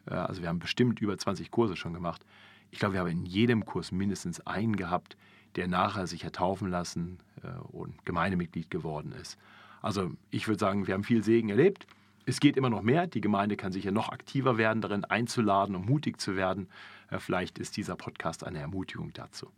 Äh, 0.07 0.15
also 0.15 0.43
wir 0.43 0.49
haben 0.49 0.59
bestimmt 0.59 1.01
über 1.01 1.17
20 1.17 1.51
Kurse 1.51 1.77
schon 1.77 1.95
gemacht. 1.95 2.25
Ich 2.71 2.79
glaube, 2.79 2.95
wir 2.95 3.01
haben 3.01 3.11
in 3.11 3.25
jedem 3.25 3.65
Kurs 3.65 3.93
mindestens 3.93 4.47
einen 4.47 4.77
gehabt, 4.77 5.17
der 5.55 5.69
nachher 5.69 6.07
sich 6.07 6.25
hat 6.25 6.35
taufen 6.35 6.69
lassen 6.69 7.19
äh, 7.43 7.49
und 7.73 8.05
Gemeindemitglied 8.05 8.71
geworden 8.71 9.13
ist. 9.13 9.39
Also 9.83 10.11
ich 10.31 10.49
würde 10.49 10.59
sagen, 10.59 10.87
wir 10.87 10.95
haben 10.95 11.05
viel 11.05 11.23
Segen 11.23 11.49
erlebt. 11.49 11.87
Es 12.29 12.41
geht 12.41 12.57
immer 12.57 12.71
noch 12.71 12.83
mehr. 12.83 13.07
Die 13.07 13.21
Gemeinde 13.21 13.57
kann 13.57 13.71
sicher 13.71 13.93
noch 13.93 14.09
aktiver 14.09 14.59
werden, 14.59 14.83
darin 14.83 15.05
einzuladen 15.05 15.77
und 15.77 15.87
mutig 15.87 16.21
zu 16.21 16.37
werden. 16.37 16.69
Äh, 17.09 17.21
vielleicht 17.21 17.59
ist 17.59 17.77
dieser 17.77 17.95
Podcast 17.97 18.45
eine 18.45 18.59
Ermutigung 18.59 19.13
dazu. 19.13 19.53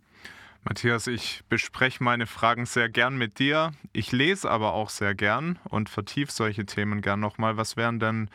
Matthias, 0.64 1.06
ich 1.06 1.42
bespreche 1.48 2.04
meine 2.04 2.26
Fragen 2.26 2.66
sehr 2.66 2.90
gern 2.90 3.16
mit 3.16 3.38
dir. 3.38 3.72
Ich 3.92 4.12
lese 4.12 4.50
aber 4.50 4.74
auch 4.74 4.90
sehr 4.90 5.14
gern 5.14 5.58
und 5.64 5.88
vertiefe 5.88 6.30
solche 6.30 6.66
Themen 6.66 7.00
gern 7.00 7.20
nochmal. 7.20 7.56
Was 7.56 7.76
wären 7.76 8.00
denn 8.00 8.28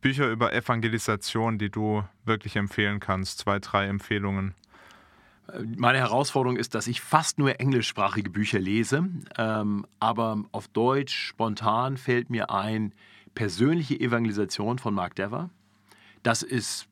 Bücher 0.00 0.30
über 0.30 0.54
Evangelisation, 0.54 1.58
die 1.58 1.70
du 1.70 2.04
wirklich 2.24 2.56
empfehlen 2.56 3.00
kannst? 3.00 3.40
Zwei, 3.40 3.58
drei 3.58 3.86
Empfehlungen. 3.86 4.54
Meine 5.76 5.98
Herausforderung 5.98 6.56
ist, 6.56 6.74
dass 6.74 6.86
ich 6.86 7.00
fast 7.00 7.38
nur 7.38 7.58
englischsprachige 7.58 8.30
Bücher 8.30 8.58
lese, 8.58 9.08
ähm, 9.36 9.86
aber 9.98 10.44
auf 10.52 10.68
Deutsch 10.68 11.14
spontan 11.14 11.96
fällt 11.96 12.30
mir 12.30 12.50
ein 12.50 12.92
Persönliche 13.38 14.00
Evangelisation 14.00 14.80
von 14.80 14.92
Mark 14.92 15.14
Dever. 15.14 15.48
Das 16.24 16.42
ist, 16.42 16.88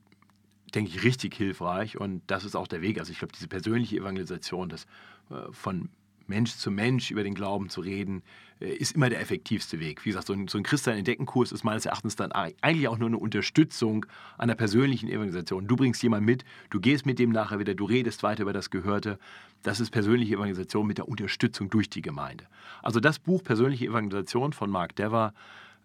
denke 0.77 0.91
ich, 0.91 1.03
richtig 1.03 1.35
hilfreich 1.35 1.99
und 1.99 2.23
das 2.29 2.45
ist 2.45 2.55
auch 2.55 2.69
der 2.69 2.83
Weg. 2.83 3.01
Also 3.01 3.11
ich 3.11 3.19
glaube, 3.19 3.33
diese 3.33 3.49
persönliche 3.49 3.97
Evangelisation, 3.97 4.69
das 4.69 4.85
äh, 5.29 5.51
von 5.51 5.89
Mensch 6.29 6.55
zu 6.55 6.71
Mensch 6.71 7.11
über 7.11 7.25
den 7.25 7.35
Glauben 7.35 7.69
zu 7.69 7.81
reden, 7.81 8.23
äh, 8.61 8.69
ist 8.69 8.95
immer 8.95 9.11
der 9.11 9.21
effektivste 9.21 9.81
Weg. 9.81 10.05
Wie 10.05 10.11
gesagt, 10.11 10.29
so 10.29 10.35
ein, 10.35 10.47
so 10.47 10.57
ein 10.57 10.63
Christian-Entdecken-Kurs 10.63 11.51
ist 11.51 11.65
meines 11.65 11.85
Erachtens 11.85 12.15
dann 12.15 12.31
eigentlich 12.31 12.87
auch 12.87 12.99
nur 12.99 13.09
eine 13.09 13.19
Unterstützung 13.19 14.07
einer 14.39 14.55
persönlichen 14.55 15.09
Evangelisation. 15.09 15.67
Du 15.67 15.75
bringst 15.75 16.01
jemanden 16.05 16.27
mit, 16.27 16.45
du 16.71 16.79
gehst 16.79 17.07
mit 17.07 17.19
dem 17.19 17.31
nachher 17.31 17.59
wieder, 17.59 17.75
du 17.75 17.87
redest 17.87 18.23
weiter 18.23 18.43
über 18.43 18.53
das 18.53 18.71
Gehörte. 18.71 19.19
Das 19.65 19.81
ist 19.81 19.91
persönliche 19.91 20.35
Evangelisation 20.35 20.87
mit 20.87 20.99
der 20.99 21.09
Unterstützung 21.09 21.71
durch 21.71 21.91
die 21.91 22.03
Gemeinde. 22.03 22.45
Also 22.85 23.01
das 23.01 23.19
Buch 23.19 23.43
Persönliche 23.43 23.87
Evangelisation 23.87 24.53
von 24.53 24.71
Mark 24.71 24.95
Dever, 24.95 25.35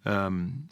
ähm, 0.05 0.67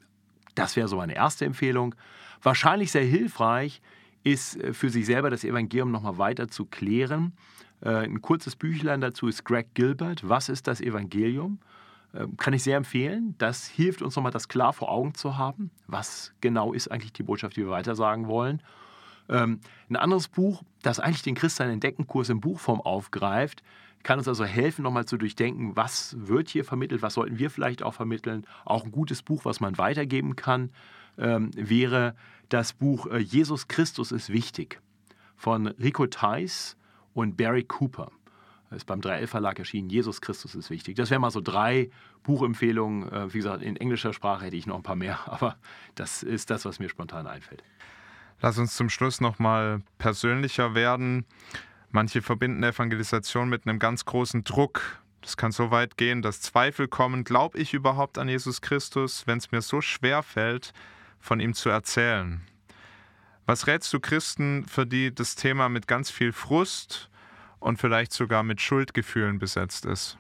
das 0.56 0.76
wäre 0.76 0.88
so 0.88 0.98
meine 0.98 1.16
erste 1.16 1.46
Empfehlung. 1.46 1.96
Wahrscheinlich 2.42 2.92
sehr 2.92 3.04
hilfreich 3.04 3.82
ist 4.24 4.62
äh, 4.62 4.74
für 4.74 4.90
sich 4.90 5.06
selber 5.06 5.30
das 5.30 5.44
Evangelium 5.44 5.92
nochmal 5.92 6.18
weiter 6.18 6.48
zu 6.48 6.66
klären. 6.66 7.34
Äh, 7.82 8.06
ein 8.06 8.22
kurzes 8.22 8.56
Büchlein 8.56 9.02
dazu 9.02 9.28
ist 9.28 9.46
Greg 9.46 9.74
Gilbert. 9.74 10.28
Was 10.28 10.50
ist 10.50 10.68
das 10.68 10.82
Evangelium? 10.82 11.60
Ähm, 12.14 12.38
kann 12.38 12.54
ich 12.54 12.64
sehr 12.64 12.78
empfehlen. 12.78 13.36
Das 13.38 13.68
hilft 13.68 14.02
uns 14.02 14.16
nochmal, 14.16 14.32
das 14.32 14.48
klar 14.48 14.74
vor 14.74 14.90
Augen 14.90 15.14
zu 15.14 15.38
haben. 15.38 15.72
Was 15.88 16.34
genau 16.42 16.74
ist 16.74 16.90
eigentlich 16.90 17.14
die 17.14 17.24
Botschaft, 17.24 17.56
die 17.56 17.62
wir 17.62 17.70
weitersagen 17.70 18.28
wollen? 18.28 18.62
Ähm, 19.30 19.60
ein 19.90 19.96
anderes 19.96 20.28
Buch, 20.28 20.64
das 20.82 21.00
eigentlich 21.00 21.22
den 21.22 21.36
Christian 21.36 21.70
Entdecken-Kurs 21.70 22.30
in 22.30 22.42
Buchform 22.42 22.82
aufgreift, 22.82 23.64
kann 24.04 24.20
uns 24.20 24.28
also 24.28 24.46
helfen, 24.46 24.84
nochmal 24.84 25.06
zu 25.06 25.18
durchdenken, 25.18 25.76
was 25.76 26.16
wird 26.20 26.50
hier 26.50 26.64
vermittelt, 26.64 27.02
was 27.02 27.16
sollten 27.16 27.40
wir 27.40 27.50
vielleicht 27.50 27.84
auch 27.84 27.94
vermitteln. 27.94 28.46
Auch 28.66 28.86
ein 28.86 28.92
gutes 28.92 29.22
Buch, 29.22 29.46
was 29.46 29.60
man 29.60 29.78
weitergeben 29.78 30.36
kann, 30.36 30.72
ähm, 31.18 31.52
wäre 31.56 32.16
das 32.50 32.74
Buch 32.74 33.08
äh, 33.08 33.18
Jesus 33.20 33.68
Christus 33.68 34.12
ist 34.12 34.30
wichtig 34.30 34.82
von 35.36 35.68
Rico 35.68 36.08
Theis 36.08 36.76
und 37.14 37.38
Barry 37.38 37.64
Cooper. 37.64 38.12
Das 38.70 38.78
ist 38.78 38.86
beim 38.86 39.02
3L 39.02 39.28
Verlag 39.28 39.58
erschienen. 39.58 39.90
Jesus 39.90 40.22
Christus 40.22 40.54
ist 40.54 40.70
wichtig. 40.70 40.96
Das 40.96 41.10
wären 41.10 41.22
mal 41.22 41.32
so 41.32 41.42
drei 41.42 41.90
Buchempfehlungen. 42.24 43.12
Äh, 43.12 43.34
wie 43.34 43.40
gesagt, 43.40 43.64
in 43.64 43.76
englischer 43.76 44.14
Sprache 44.14 44.46
hätte 44.46 44.56
ich 44.56 44.68
noch 44.68 44.76
ein 44.76 44.84
paar 44.84 44.96
mehr, 44.96 45.20
aber 45.26 45.58
das 45.96 46.24
ist 46.24 46.50
das, 46.50 46.66
was 46.66 46.80
mir 46.80 46.90
spontan 46.90 47.28
einfällt. 47.28 47.64
Lass 48.42 48.58
uns 48.58 48.76
zum 48.76 48.90
Schluss 48.90 49.20
noch 49.20 49.38
mal 49.40 49.82
persönlicher 49.98 50.74
werden. 50.74 51.26
Manche 51.92 52.22
verbinden 52.22 52.64
Evangelisation 52.64 53.50
mit 53.50 53.66
einem 53.66 53.80
ganz 53.80 54.06
großen 54.06 54.44
Druck. 54.44 55.02
Das 55.22 55.38
kann 55.38 55.52
so 55.52 55.72
weit 55.72 55.98
gehen, 55.98 56.22
dass 56.22 56.42
Zweifel 56.42 56.88
kommen. 56.88 57.24
Glaube 57.24 57.58
ich 57.58 57.74
überhaupt 57.74 58.18
an 58.18 58.30
Jesus 58.30 58.62
Christus? 58.62 59.26
Wenn 59.26 59.40
es 59.40 59.52
mir 59.52 59.62
so 59.62 59.82
schwer 59.82 60.24
fällt, 60.24 60.74
von 61.20 61.40
ihm 61.40 61.54
zu 61.54 61.70
erzählen. 61.70 62.42
Was 63.46 63.66
rätst 63.66 63.92
du 63.94 64.00
Christen, 64.00 64.66
für 64.68 64.86
die 64.86 65.14
das 65.14 65.36
Thema 65.36 65.70
mit 65.70 65.88
ganz 65.88 66.12
viel 66.12 66.32
Frust 66.32 67.10
und 67.60 67.78
vielleicht 67.78 68.14
sogar 68.14 68.44
mit 68.44 68.62
Schuldgefühlen 68.62 69.40
besetzt 69.40 69.86
ist? 69.86 70.18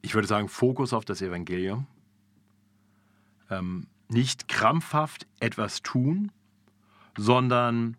Ich 0.00 0.14
würde 0.14 0.26
sagen, 0.26 0.48
Fokus 0.48 0.94
auf 0.94 1.04
das 1.04 1.20
Evangelium. 1.20 1.86
Ähm, 3.50 3.86
nicht 4.08 4.48
krampfhaft 4.48 5.26
etwas 5.40 5.82
tun, 5.82 6.32
sondern 7.16 7.96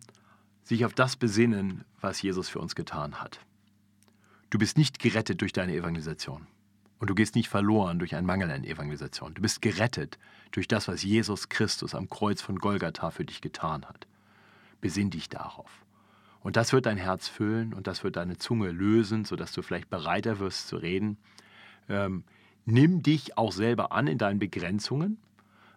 sich 0.64 0.86
auf 0.86 0.94
das 0.94 1.16
besinnen, 1.16 1.84
was 2.00 2.22
Jesus 2.22 2.50
für 2.50 2.60
uns 2.60 2.76
getan 2.76 3.22
hat. 3.22 3.40
Du 4.50 4.58
bist 4.58 4.78
nicht 4.78 5.00
gerettet 5.00 5.42
durch 5.42 5.54
deine 5.54 5.76
Evangelisation. 5.76 6.48
Und 7.00 7.10
du 7.10 7.16
gehst 7.16 7.36
nicht 7.36 7.50
verloren 7.50 8.00
durch 8.00 8.16
einen 8.16 8.26
Mangel 8.26 8.50
an 8.50 8.64
Evangelisation. 8.64 9.34
Du 9.34 9.42
bist 9.42 9.62
gerettet 9.62 10.18
durch 10.52 10.70
das, 10.70 10.88
was 10.88 11.04
Jesus 11.04 11.50
Christus 11.50 11.96
am 11.96 12.10
Kreuz 12.10 12.42
von 12.42 12.60
Golgatha 12.60 13.12
für 13.12 13.26
dich 13.26 13.42
getan 13.42 13.84
hat. 13.84 14.08
Besinn 14.80 15.10
dich 15.10 15.28
darauf. 15.28 15.84
Und 16.40 16.56
das 16.56 16.72
wird 16.72 16.86
dein 16.86 16.98
Herz 16.98 17.28
füllen 17.28 17.74
und 17.74 17.88
das 17.88 18.04
wird 18.04 18.16
deine 18.16 18.38
Zunge 18.38 18.72
lösen, 18.72 19.26
sodass 19.26 19.52
du 19.54 19.62
vielleicht 19.62 19.90
bereiter 19.90 20.40
wirst 20.40 20.68
zu 20.68 20.78
reden. 20.78 21.18
Ähm, 21.90 22.24
nimm 22.66 23.02
dich 23.02 23.38
auch 23.38 23.52
selber 23.52 23.92
an 23.92 24.08
in 24.08 24.18
deinen 24.18 24.40
Begrenzungen. 24.40 25.18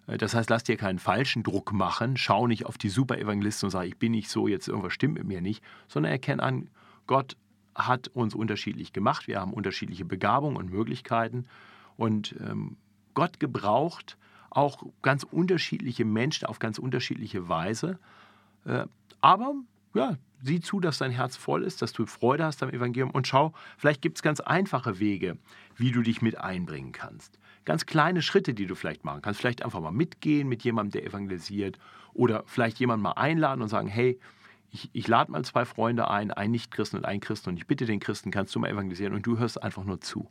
Äh, 0.07 0.19
das 0.19 0.35
heißt, 0.35 0.51
lass 0.51 0.65
dir 0.65 0.77
keinen 0.77 0.99
falschen 0.99 1.43
Druck 1.43 1.73
machen. 1.73 2.17
Schau 2.17 2.47
nicht 2.47 2.67
auf 2.67 2.79
die 2.79 2.89
Super-Evangelisten 2.89 3.67
und 3.67 3.71
sag, 3.71 3.87
ich 3.87 3.97
bin 3.97 4.13
nicht 4.13 4.31
so, 4.31 4.49
jetzt 4.49 4.69
irgendwas 4.69 4.93
stimmt 4.93 5.15
mit 5.15 5.27
mir 5.27 5.41
nicht, 5.41 5.63
sondern 5.89 6.13
erkenn 6.13 6.41
an, 6.41 6.69
Gott 7.07 7.37
hat 7.75 8.09
uns 8.09 8.35
unterschiedlich 8.35 8.93
gemacht. 8.93 9.29
Wir 9.29 9.41
haben 9.41 9.53
unterschiedliche 9.53 10.05
Begabungen 10.05 10.57
und 10.57 10.71
Möglichkeiten. 10.71 11.47
Und 11.97 12.35
ähm, 12.41 12.77
Gott 13.15 13.39
gebraucht 13.41 14.17
auch 14.51 14.83
ganz 15.03 15.23
unterschiedliche 15.23 16.05
Menschen 16.05 16.47
auf 16.47 16.59
ganz 16.59 16.79
unterschiedliche 16.79 17.49
Weise. 17.49 17.99
Äh, 18.65 18.87
aber 19.21 19.55
ja, 19.97 20.17
sieh 20.43 20.61
zu, 20.61 20.81
dass 20.81 20.99
dein 20.99 21.11
Herz 21.11 21.37
voll 21.37 21.65
ist, 21.65 21.83
dass 21.83 21.93
du 21.93 22.07
Freude 22.07 22.45
hast 22.45 22.63
am 22.63 22.71
Evangelium 22.71 23.11
und 23.11 23.27
schau, 23.27 23.53
vielleicht 23.79 24.03
gibt 24.03 24.19
es 24.19 24.23
ganz 24.23 24.41
einfache 24.41 24.99
Wege, 24.99 25.39
wie 25.77 25.93
du 25.93 26.03
dich 26.03 26.23
mit 26.23 26.39
einbringen 26.39 26.93
kannst. 26.93 27.39
Ganz 27.65 27.87
kleine 27.87 28.23
Schritte, 28.23 28.55
die 28.55 28.67
du 28.67 28.75
vielleicht 28.75 29.05
machen 29.05 29.23
kannst. 29.23 29.41
Vielleicht 29.41 29.65
einfach 29.65 29.81
mal 29.81 29.91
mitgehen 29.91 30.49
mit 30.49 30.63
jemandem, 30.63 31.01
der 31.01 31.11
evangelisiert 31.11 31.79
oder 32.15 32.45
vielleicht 32.47 32.79
jemanden 32.79 33.03
mal 33.03 33.13
einladen 33.13 33.61
und 33.63 33.69
sagen, 33.69 33.89
hey, 33.89 34.19
ich, 34.71 34.91
ich 34.93 35.09
lade 35.09 35.33
mal 35.33 35.45
zwei 35.45 35.65
Freunde 35.65 36.11
ein, 36.11 36.31
einen 36.31 36.53
Nicht-Christen 36.53 36.99
und 36.99 37.05
einen 37.05 37.21
Christen 37.21 37.51
und 37.51 37.57
ich 37.57 37.67
bitte 37.67 37.87
den 37.87 38.01
Christen, 38.01 38.31
kannst 38.31 38.55
du 38.55 38.59
mal 38.59 38.71
evangelisieren 38.71 39.15
und 39.15 39.27
du 39.27 39.39
hörst 39.39 39.63
einfach 39.63 39.85
nur 39.85 40.01
zu. 40.01 40.31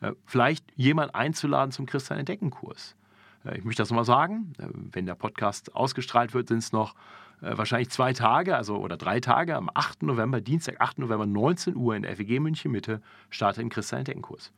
Äh, 0.00 0.12
vielleicht 0.24 0.64
jemand 0.76 1.14
einzuladen 1.14 1.72
zum 1.72 1.86
Christsein 1.86 2.18
entdecken 2.18 2.50
Kurs. 2.50 2.96
Äh, 3.44 3.58
ich 3.58 3.64
möchte 3.64 3.82
das 3.82 3.90
nochmal 3.90 4.04
sagen, 4.04 4.52
äh, 4.58 4.66
wenn 4.72 5.06
der 5.06 5.14
Podcast 5.14 5.74
ausgestrahlt 5.74 6.34
wird, 6.34 6.48
sind 6.48 6.58
es 6.58 6.72
noch 6.72 6.94
wahrscheinlich 7.40 7.90
zwei 7.90 8.12
Tage, 8.12 8.56
also 8.56 8.76
oder 8.76 8.96
drei 8.96 9.20
Tage, 9.20 9.56
am 9.56 9.70
8. 9.72 10.02
November, 10.02 10.40
Dienstag, 10.40 10.80
8. 10.80 10.98
November, 10.98 11.26
19 11.26 11.76
Uhr 11.76 11.94
in 11.94 12.02
der 12.02 12.16
FEG 12.16 12.40
München 12.40 12.72
Mitte, 12.72 13.02
startet 13.30 13.64
ein 13.64 13.68
Christsein 13.68 14.00
entdecken 14.00 14.22
Kurs. 14.22 14.52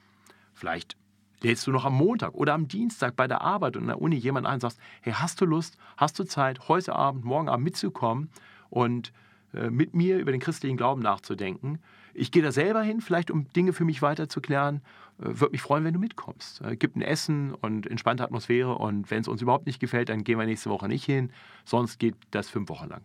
Vielleicht 0.54 0.96
lädst 1.40 1.66
du 1.66 1.70
noch 1.70 1.84
am 1.84 1.94
Montag 1.94 2.34
oder 2.34 2.54
am 2.54 2.68
Dienstag 2.68 3.16
bei 3.16 3.28
der 3.28 3.40
Arbeit 3.40 3.76
und 3.76 3.82
in 3.82 3.88
der 3.88 4.00
Uni 4.00 4.16
jemand 4.16 4.46
ein 4.46 4.54
und 4.54 4.60
sagst, 4.60 4.80
hey, 5.02 5.12
hast 5.12 5.40
du 5.40 5.44
Lust, 5.44 5.78
hast 5.96 6.18
du 6.18 6.24
Zeit, 6.24 6.68
heute 6.68 6.94
Abend, 6.94 7.24
morgen 7.24 7.48
Abend 7.48 7.64
mitzukommen 7.64 8.30
und 8.70 9.12
äh, 9.54 9.70
mit 9.70 9.94
mir 9.94 10.18
über 10.18 10.32
den 10.32 10.40
christlichen 10.40 10.76
Glauben 10.76 11.02
nachzudenken. 11.02 11.78
Ich 12.18 12.32
gehe 12.32 12.42
da 12.42 12.52
selber 12.52 12.82
hin, 12.82 13.00
vielleicht 13.00 13.30
um 13.30 13.50
Dinge 13.52 13.72
für 13.72 13.84
mich 13.84 14.02
weiter 14.02 14.28
zu 14.28 14.40
klären. 14.40 14.82
Äh, 15.18 15.40
Würde 15.40 15.52
mich 15.52 15.62
freuen, 15.62 15.84
wenn 15.84 15.94
du 15.94 16.00
mitkommst. 16.00 16.60
Äh, 16.62 16.76
gibt 16.76 16.96
ein 16.96 17.02
Essen 17.02 17.54
und 17.54 17.86
entspannte 17.86 18.24
Atmosphäre 18.24 18.74
und 18.74 19.10
wenn 19.10 19.20
es 19.20 19.28
uns 19.28 19.40
überhaupt 19.40 19.66
nicht 19.66 19.80
gefällt, 19.80 20.08
dann 20.08 20.24
gehen 20.24 20.38
wir 20.38 20.46
nächste 20.46 20.70
Woche 20.70 20.88
nicht 20.88 21.04
hin. 21.04 21.30
Sonst 21.64 21.98
geht 21.98 22.16
das 22.30 22.48
fünf 22.48 22.68
Wochen 22.68 22.88
lang. 22.88 23.02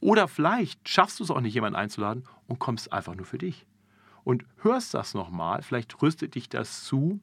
Oder 0.00 0.28
vielleicht 0.28 0.88
schaffst 0.88 1.18
du 1.18 1.24
es 1.24 1.30
auch 1.30 1.40
nicht, 1.40 1.54
jemanden 1.54 1.76
einzuladen 1.76 2.24
und 2.46 2.58
kommst 2.58 2.92
einfach 2.92 3.14
nur 3.14 3.26
für 3.26 3.38
dich. 3.38 3.66
Und 4.24 4.44
hörst 4.62 4.94
das 4.94 5.14
nochmal, 5.14 5.62
vielleicht 5.62 6.00
rüstet 6.02 6.34
dich 6.34 6.48
das 6.48 6.84
zu, 6.84 7.18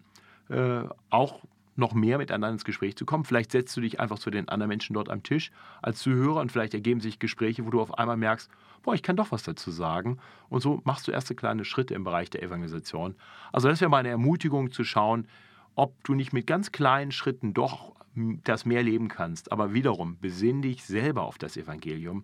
äh, 0.49 0.83
auch 1.09 1.43
noch 1.75 1.93
mehr 1.93 2.17
miteinander 2.17 2.53
ins 2.53 2.65
Gespräch 2.65 2.95
zu 2.95 3.05
kommen. 3.05 3.25
Vielleicht 3.25 3.51
setzt 3.51 3.75
du 3.75 3.81
dich 3.81 3.99
einfach 3.99 4.19
zu 4.19 4.29
den 4.29 4.47
anderen 4.47 4.69
Menschen 4.69 4.93
dort 4.93 5.09
am 5.09 5.23
Tisch 5.23 5.51
als 5.81 5.99
Zuhörer 5.99 6.39
und 6.39 6.51
vielleicht 6.51 6.73
ergeben 6.73 7.01
sich 7.01 7.19
Gespräche, 7.19 7.65
wo 7.65 7.69
du 7.69 7.81
auf 7.81 7.97
einmal 7.97 8.17
merkst, 8.17 8.49
boah, 8.83 8.93
ich 8.93 9.03
kann 9.03 9.15
doch 9.15 9.31
was 9.31 9.43
dazu 9.43 9.71
sagen. 9.71 10.17
Und 10.49 10.61
so 10.61 10.81
machst 10.85 11.07
du 11.07 11.11
erste 11.11 11.35
kleine 11.35 11.65
Schritte 11.65 11.93
im 11.93 12.03
Bereich 12.03 12.29
der 12.29 12.43
Evangelisation. 12.43 13.15
Also 13.51 13.67
das 13.67 13.81
wäre 13.81 13.91
meine 13.91 14.09
Ermutigung 14.09 14.71
zu 14.71 14.83
schauen, 14.83 15.27
ob 15.75 16.01
du 16.03 16.13
nicht 16.13 16.31
mit 16.31 16.47
ganz 16.47 16.71
kleinen 16.71 17.11
Schritten 17.11 17.53
doch 17.53 17.95
das 18.15 18.65
mehr 18.65 18.81
leben 18.81 19.09
kannst. 19.09 19.51
Aber 19.51 19.73
wiederum, 19.73 20.17
besinn 20.19 20.61
dich 20.61 20.85
selber 20.85 21.23
auf 21.23 21.37
das 21.37 21.57
Evangelium. 21.57 22.23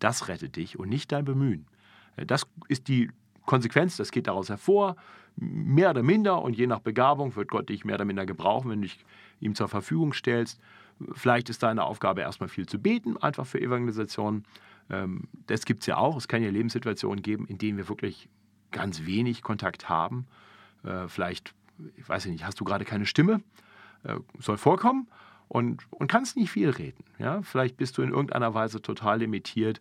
Das 0.00 0.28
rettet 0.28 0.56
dich 0.56 0.78
und 0.78 0.88
nicht 0.88 1.12
dein 1.12 1.24
Bemühen. 1.24 1.66
Das 2.16 2.46
ist 2.66 2.88
die 2.88 3.10
Konsequenz, 3.48 3.96
das 3.96 4.12
geht 4.12 4.28
daraus 4.28 4.48
hervor 4.48 4.94
mehr 5.40 5.90
oder 5.90 6.02
minder 6.02 6.42
und 6.42 6.56
je 6.56 6.66
nach 6.66 6.80
Begabung 6.80 7.34
wird 7.36 7.48
Gott 7.48 7.68
dich 7.68 7.84
mehr 7.84 7.94
oder 7.94 8.04
minder 8.04 8.26
gebrauchen, 8.26 8.70
wenn 8.70 8.82
du 8.82 8.88
dich 8.88 9.04
ihm 9.40 9.54
zur 9.54 9.68
Verfügung 9.68 10.12
stellst. 10.12 10.60
Vielleicht 11.12 11.48
ist 11.48 11.62
deine 11.62 11.84
Aufgabe 11.84 12.22
erstmal 12.22 12.48
viel 12.48 12.66
zu 12.66 12.80
beten, 12.80 13.16
einfach 13.16 13.46
für 13.46 13.60
Evangelisation. 13.60 14.44
Ähm, 14.90 15.28
das 15.46 15.64
gibt 15.64 15.82
es 15.82 15.86
ja 15.86 15.96
auch. 15.96 16.16
Es 16.16 16.26
kann 16.26 16.42
ja 16.42 16.50
Lebenssituationen 16.50 17.22
geben, 17.22 17.46
in 17.46 17.58
denen 17.58 17.78
wir 17.78 17.88
wirklich 17.88 18.28
ganz 18.72 19.06
wenig 19.06 19.42
Kontakt 19.42 19.88
haben. 19.88 20.26
Äh, 20.82 21.06
vielleicht, 21.06 21.54
ich 21.96 22.08
weiß 22.08 22.26
nicht, 22.26 22.44
hast 22.44 22.58
du 22.60 22.64
gerade 22.64 22.84
keine 22.84 23.06
Stimme, 23.06 23.40
äh, 24.02 24.16
soll 24.40 24.58
vorkommen 24.58 25.06
und, 25.46 25.84
und 25.90 26.10
kannst 26.10 26.36
nicht 26.36 26.50
viel 26.50 26.70
reden. 26.70 27.04
Ja? 27.18 27.42
Vielleicht 27.42 27.76
bist 27.76 27.96
du 27.96 28.02
in 28.02 28.10
irgendeiner 28.10 28.54
Weise 28.54 28.82
total 28.82 29.20
limitiert, 29.20 29.80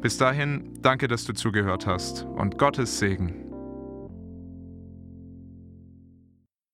Bis 0.01 0.17
dahin, 0.17 0.79
danke, 0.81 1.09
dass 1.09 1.25
du 1.25 1.35
zugehört 1.35 1.87
hast 1.87 2.25
und 2.37 2.57
Gottes 2.57 3.01
Segen. 3.01 3.48